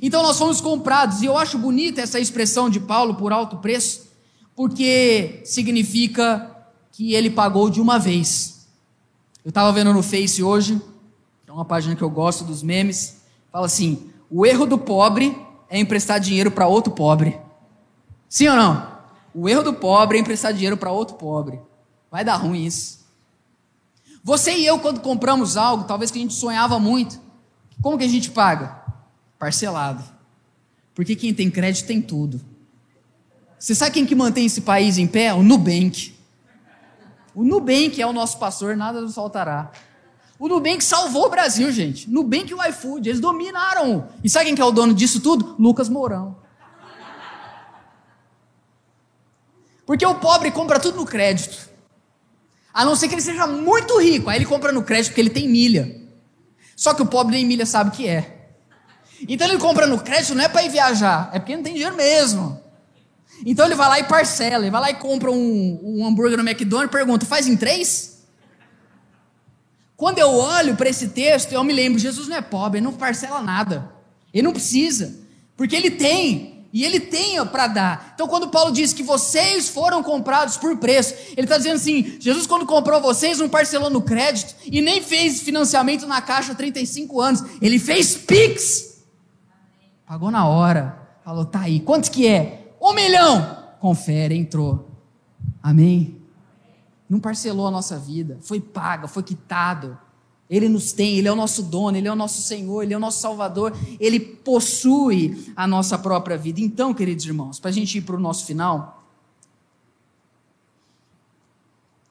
[0.00, 4.10] Então nós fomos comprados, e eu acho bonita essa expressão de Paulo por alto preço,
[4.56, 6.50] porque significa
[6.90, 8.66] que ele pagou de uma vez.
[9.44, 10.80] Eu estava vendo no Face hoje,
[11.46, 15.36] é uma página que eu gosto dos memes, fala assim: o erro do pobre
[15.68, 17.38] é emprestar dinheiro para outro pobre.
[18.28, 18.88] Sim ou não?
[19.34, 21.60] O erro do pobre é emprestar dinheiro para outro pobre.
[22.12, 23.06] Vai dar ruim isso.
[24.22, 27.18] Você e eu, quando compramos algo, talvez que a gente sonhava muito,
[27.80, 28.82] como que a gente paga?
[29.38, 30.04] Parcelado.
[30.94, 32.38] Porque quem tem crédito tem tudo.
[33.58, 35.32] Você sabe quem que mantém esse país em pé?
[35.32, 36.14] O Nubank.
[37.34, 39.72] O Nubank é o nosso pastor, nada nos faltará.
[40.38, 42.10] O Nubank salvou o Brasil, gente.
[42.10, 44.06] Nubank e o iFood, eles dominaram.
[44.22, 45.56] E sabe quem que é o dono disso tudo?
[45.58, 46.36] Lucas Mourão.
[49.86, 51.71] Porque o pobre compra tudo no crédito.
[52.72, 54.30] A não ser que ele seja muito rico.
[54.30, 56.00] Aí ele compra no crédito porque ele tem milha.
[56.74, 58.42] Só que o pobre nem milha sabe o que é.
[59.28, 61.96] Então ele compra no crédito não é para ir viajar, é porque não tem dinheiro
[61.96, 62.60] mesmo.
[63.44, 66.48] Então ele vai lá e parcela, ele vai lá e compra um, um hambúrguer no
[66.48, 68.24] McDonald's e pergunta: faz em três?
[69.96, 72.92] Quando eu olho para esse texto, eu me lembro: Jesus não é pobre, ele não
[72.92, 73.92] parcela nada,
[74.32, 75.14] ele não precisa,
[75.56, 76.51] porque ele tem.
[76.72, 78.12] E ele tem para dar.
[78.14, 82.46] Então, quando Paulo diz que vocês foram comprados por preço, ele está dizendo assim: Jesus,
[82.46, 87.44] quando comprou vocês, não parcelou no crédito e nem fez financiamento na caixa 35 anos.
[87.60, 89.02] Ele fez Pix.
[90.06, 90.98] Pagou na hora.
[91.22, 91.78] Falou: tá aí.
[91.80, 92.74] Quanto que é?
[92.80, 93.58] Um milhão.
[93.78, 94.88] Confere, entrou.
[95.62, 96.16] Amém?
[97.08, 98.38] Não parcelou a nossa vida.
[98.40, 99.98] Foi paga, foi quitado.
[100.52, 102.96] Ele nos tem, Ele é o nosso dono, Ele é o nosso Senhor, Ele é
[102.98, 106.60] o nosso Salvador, Ele possui a nossa própria vida.
[106.60, 109.02] Então, queridos irmãos, para a gente ir para o nosso final,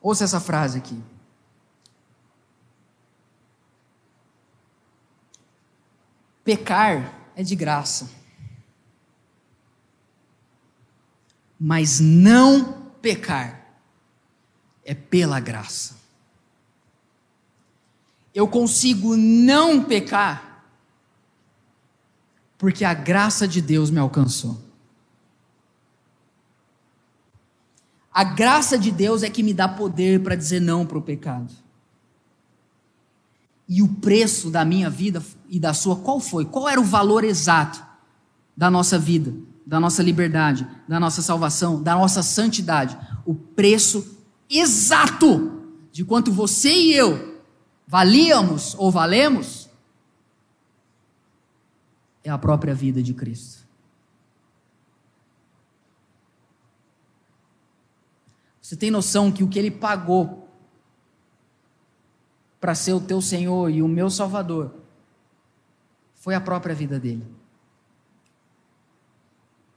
[0.02, 1.00] ouça essa frase aqui.
[6.44, 8.10] Pecar é de graça,
[11.60, 13.78] mas não pecar
[14.84, 16.01] é pela graça
[18.34, 20.66] eu consigo não pecar,
[22.58, 24.58] porque a graça de Deus me alcançou.
[28.14, 31.54] A graça de Deus é que me dá poder para dizer não para o pecado.
[33.68, 36.44] E o preço da minha vida, e da sua, qual foi?
[36.44, 37.82] Qual era o valor exato
[38.56, 39.34] da nossa vida,
[39.66, 42.98] da nossa liberdade, da nossa salvação, da nossa santidade?
[43.26, 44.20] O preço
[44.50, 47.31] exato de quanto você e eu
[47.92, 49.70] valíamos ou valemos
[52.24, 53.68] é a própria vida de Cristo.
[58.62, 60.48] Você tem noção que o que ele pagou
[62.62, 64.74] para ser o teu Senhor e o meu Salvador
[66.16, 67.28] foi a própria vida dele.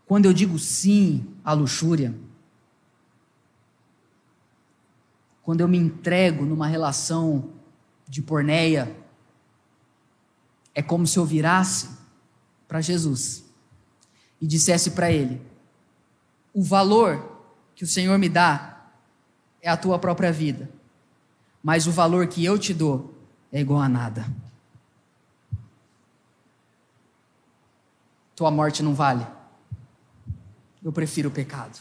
[0.06, 2.14] Quando eu digo sim à luxúria,
[5.42, 7.53] quando eu me entrego numa relação
[8.14, 8.96] de porneia,
[10.72, 11.90] é como se eu virasse
[12.68, 13.44] para Jesus
[14.40, 15.42] e dissesse para ele:
[16.52, 17.42] o valor
[17.74, 18.86] que o Senhor me dá
[19.60, 20.70] é a tua própria vida,
[21.60, 23.18] mas o valor que eu te dou
[23.50, 24.32] é igual a nada.
[28.36, 29.26] Tua morte não vale.
[30.84, 31.80] Eu prefiro o pecado.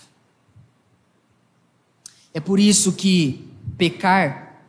[2.33, 4.63] É por isso que pecar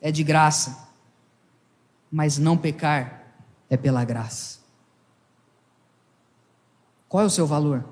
[0.00, 0.85] é de graça,
[2.16, 3.26] mas não pecar
[3.68, 4.60] é pela graça.
[7.06, 7.86] Qual é o seu valor?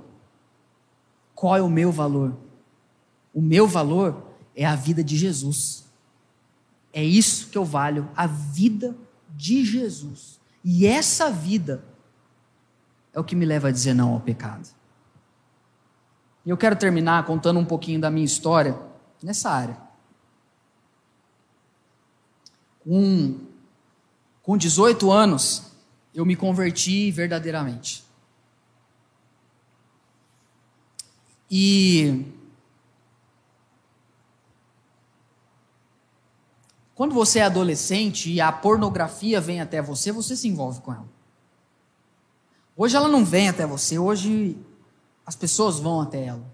[1.34, 2.34] Qual é o meu valor?
[3.34, 5.84] O meu valor é a vida de Jesus.
[6.90, 8.96] É isso que eu valho, a vida
[9.28, 10.40] de Jesus.
[10.64, 11.84] E essa vida
[13.12, 14.66] é o que me leva a dizer não ao pecado.
[16.46, 18.80] E eu quero terminar contando um pouquinho da minha história
[19.22, 19.76] nessa área.
[22.82, 23.52] Com,
[24.44, 25.72] com 18 anos,
[26.14, 28.04] eu me converti verdadeiramente.
[31.50, 32.26] E
[36.94, 41.08] quando você é adolescente e a pornografia vem até você, você se envolve com ela.
[42.76, 44.58] Hoje ela não vem até você, hoje
[45.24, 46.44] as pessoas vão até ela.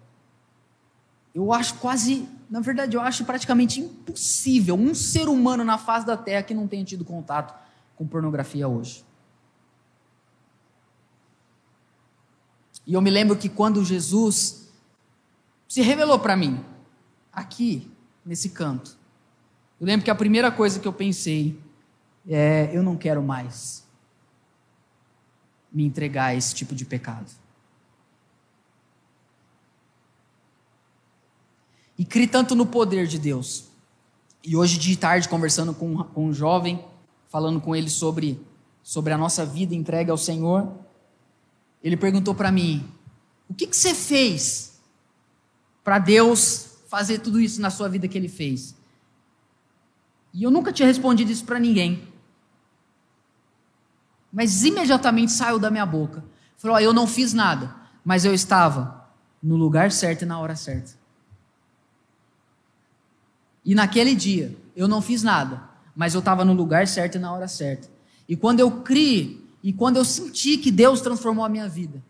[1.34, 6.16] Eu acho quase, na verdade, eu acho praticamente impossível um ser humano na face da
[6.16, 7.69] Terra que não tenha tido contato
[8.00, 9.04] com pornografia hoje.
[12.86, 14.70] E eu me lembro que quando Jesus
[15.68, 16.64] se revelou para mim,
[17.30, 17.90] aqui,
[18.24, 18.96] nesse canto,
[19.78, 21.60] eu lembro que a primeira coisa que eu pensei
[22.26, 23.86] é: eu não quero mais
[25.70, 27.30] me entregar a esse tipo de pecado.
[31.98, 33.68] E criei tanto no poder de Deus.
[34.42, 36.82] E hoje de tarde, conversando com um jovem,
[37.30, 38.44] falando com ele sobre,
[38.82, 40.70] sobre a nossa vida entregue ao Senhor,
[41.82, 42.86] ele perguntou para mim:
[43.48, 44.78] o que, que você fez
[45.82, 48.74] para Deus fazer tudo isso na sua vida que ele fez?
[50.34, 52.06] E eu nunca tinha respondido isso para ninguém.
[54.32, 56.22] Mas imediatamente saiu da minha boca.
[56.56, 57.74] Falou: oh, eu não fiz nada,
[58.04, 59.08] mas eu estava
[59.42, 60.98] no lugar certo e na hora certa.
[63.64, 65.69] E naquele dia, eu não fiz nada,
[66.00, 67.86] mas eu estava no lugar certo e na hora certa.
[68.26, 72.02] E quando eu criei, e quando eu senti que Deus transformou a minha vida,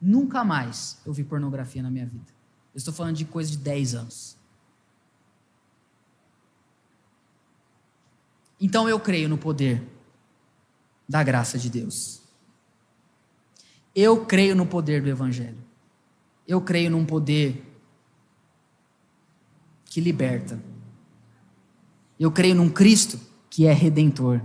[0.00, 2.24] nunca mais eu vi pornografia na minha vida.
[2.72, 4.38] Eu estou falando de coisa de 10 anos.
[8.58, 9.86] Então eu creio no poder
[11.06, 12.22] da graça de Deus.
[13.94, 15.62] Eu creio no poder do Evangelho.
[16.48, 17.62] Eu creio num poder
[19.84, 20.58] que liberta.
[22.18, 24.40] Eu creio num Cristo que é redentor.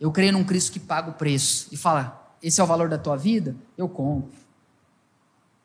[0.00, 2.98] Eu creio num Cristo que paga o preço e fala: esse é o valor da
[2.98, 3.56] tua vida?
[3.76, 4.30] Eu compro.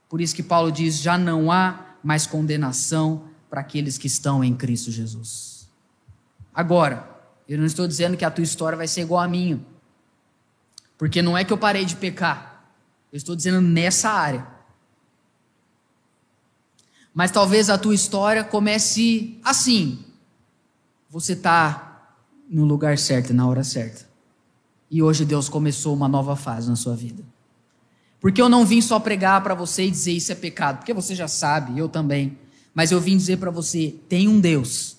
[0.09, 4.55] Por isso que Paulo diz: já não há mais condenação para aqueles que estão em
[4.55, 5.69] Cristo Jesus.
[6.53, 7.09] Agora,
[7.47, 9.59] eu não estou dizendo que a tua história vai ser igual a minha,
[10.97, 12.65] porque não é que eu parei de pecar,
[13.11, 14.47] eu estou dizendo nessa área.
[17.13, 20.03] Mas talvez a tua história comece assim.
[21.13, 22.15] Você está
[22.49, 24.09] no lugar certo e na hora certa.
[24.89, 27.23] E hoje Deus começou uma nova fase na sua vida.
[28.19, 31.13] Porque eu não vim só pregar para você e dizer isso é pecado, porque você
[31.13, 32.37] já sabe, eu também.
[32.73, 34.97] Mas eu vim dizer para você: tem um Deus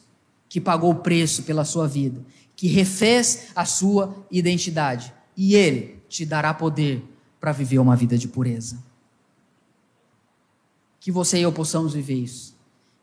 [0.49, 2.23] que pagou o preço pela sua vida,
[2.55, 7.03] que refez a sua identidade, e Ele te dará poder
[7.41, 8.79] para viver uma vida de pureza
[11.05, 12.57] que você e eu possamos viver isso.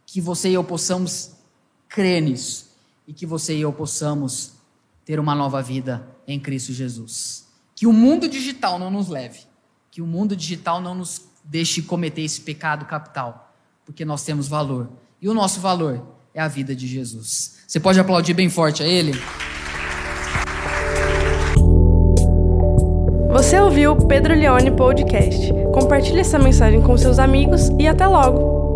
[0.07, 1.33] Que você e eu possamos
[1.87, 2.70] crer nisso.
[3.07, 4.53] E que você e eu possamos
[5.03, 7.47] ter uma nova vida em Cristo Jesus.
[7.75, 9.39] Que o mundo digital não nos leve.
[9.89, 13.53] Que o mundo digital não nos deixe cometer esse pecado capital.
[13.85, 14.89] Porque nós temos valor.
[15.21, 17.59] E o nosso valor é a vida de Jesus.
[17.67, 19.13] Você pode aplaudir bem forte a Ele?
[23.31, 25.51] Você ouviu o Pedro Leone Podcast.
[25.73, 28.70] Compartilhe essa mensagem com seus amigos e até logo!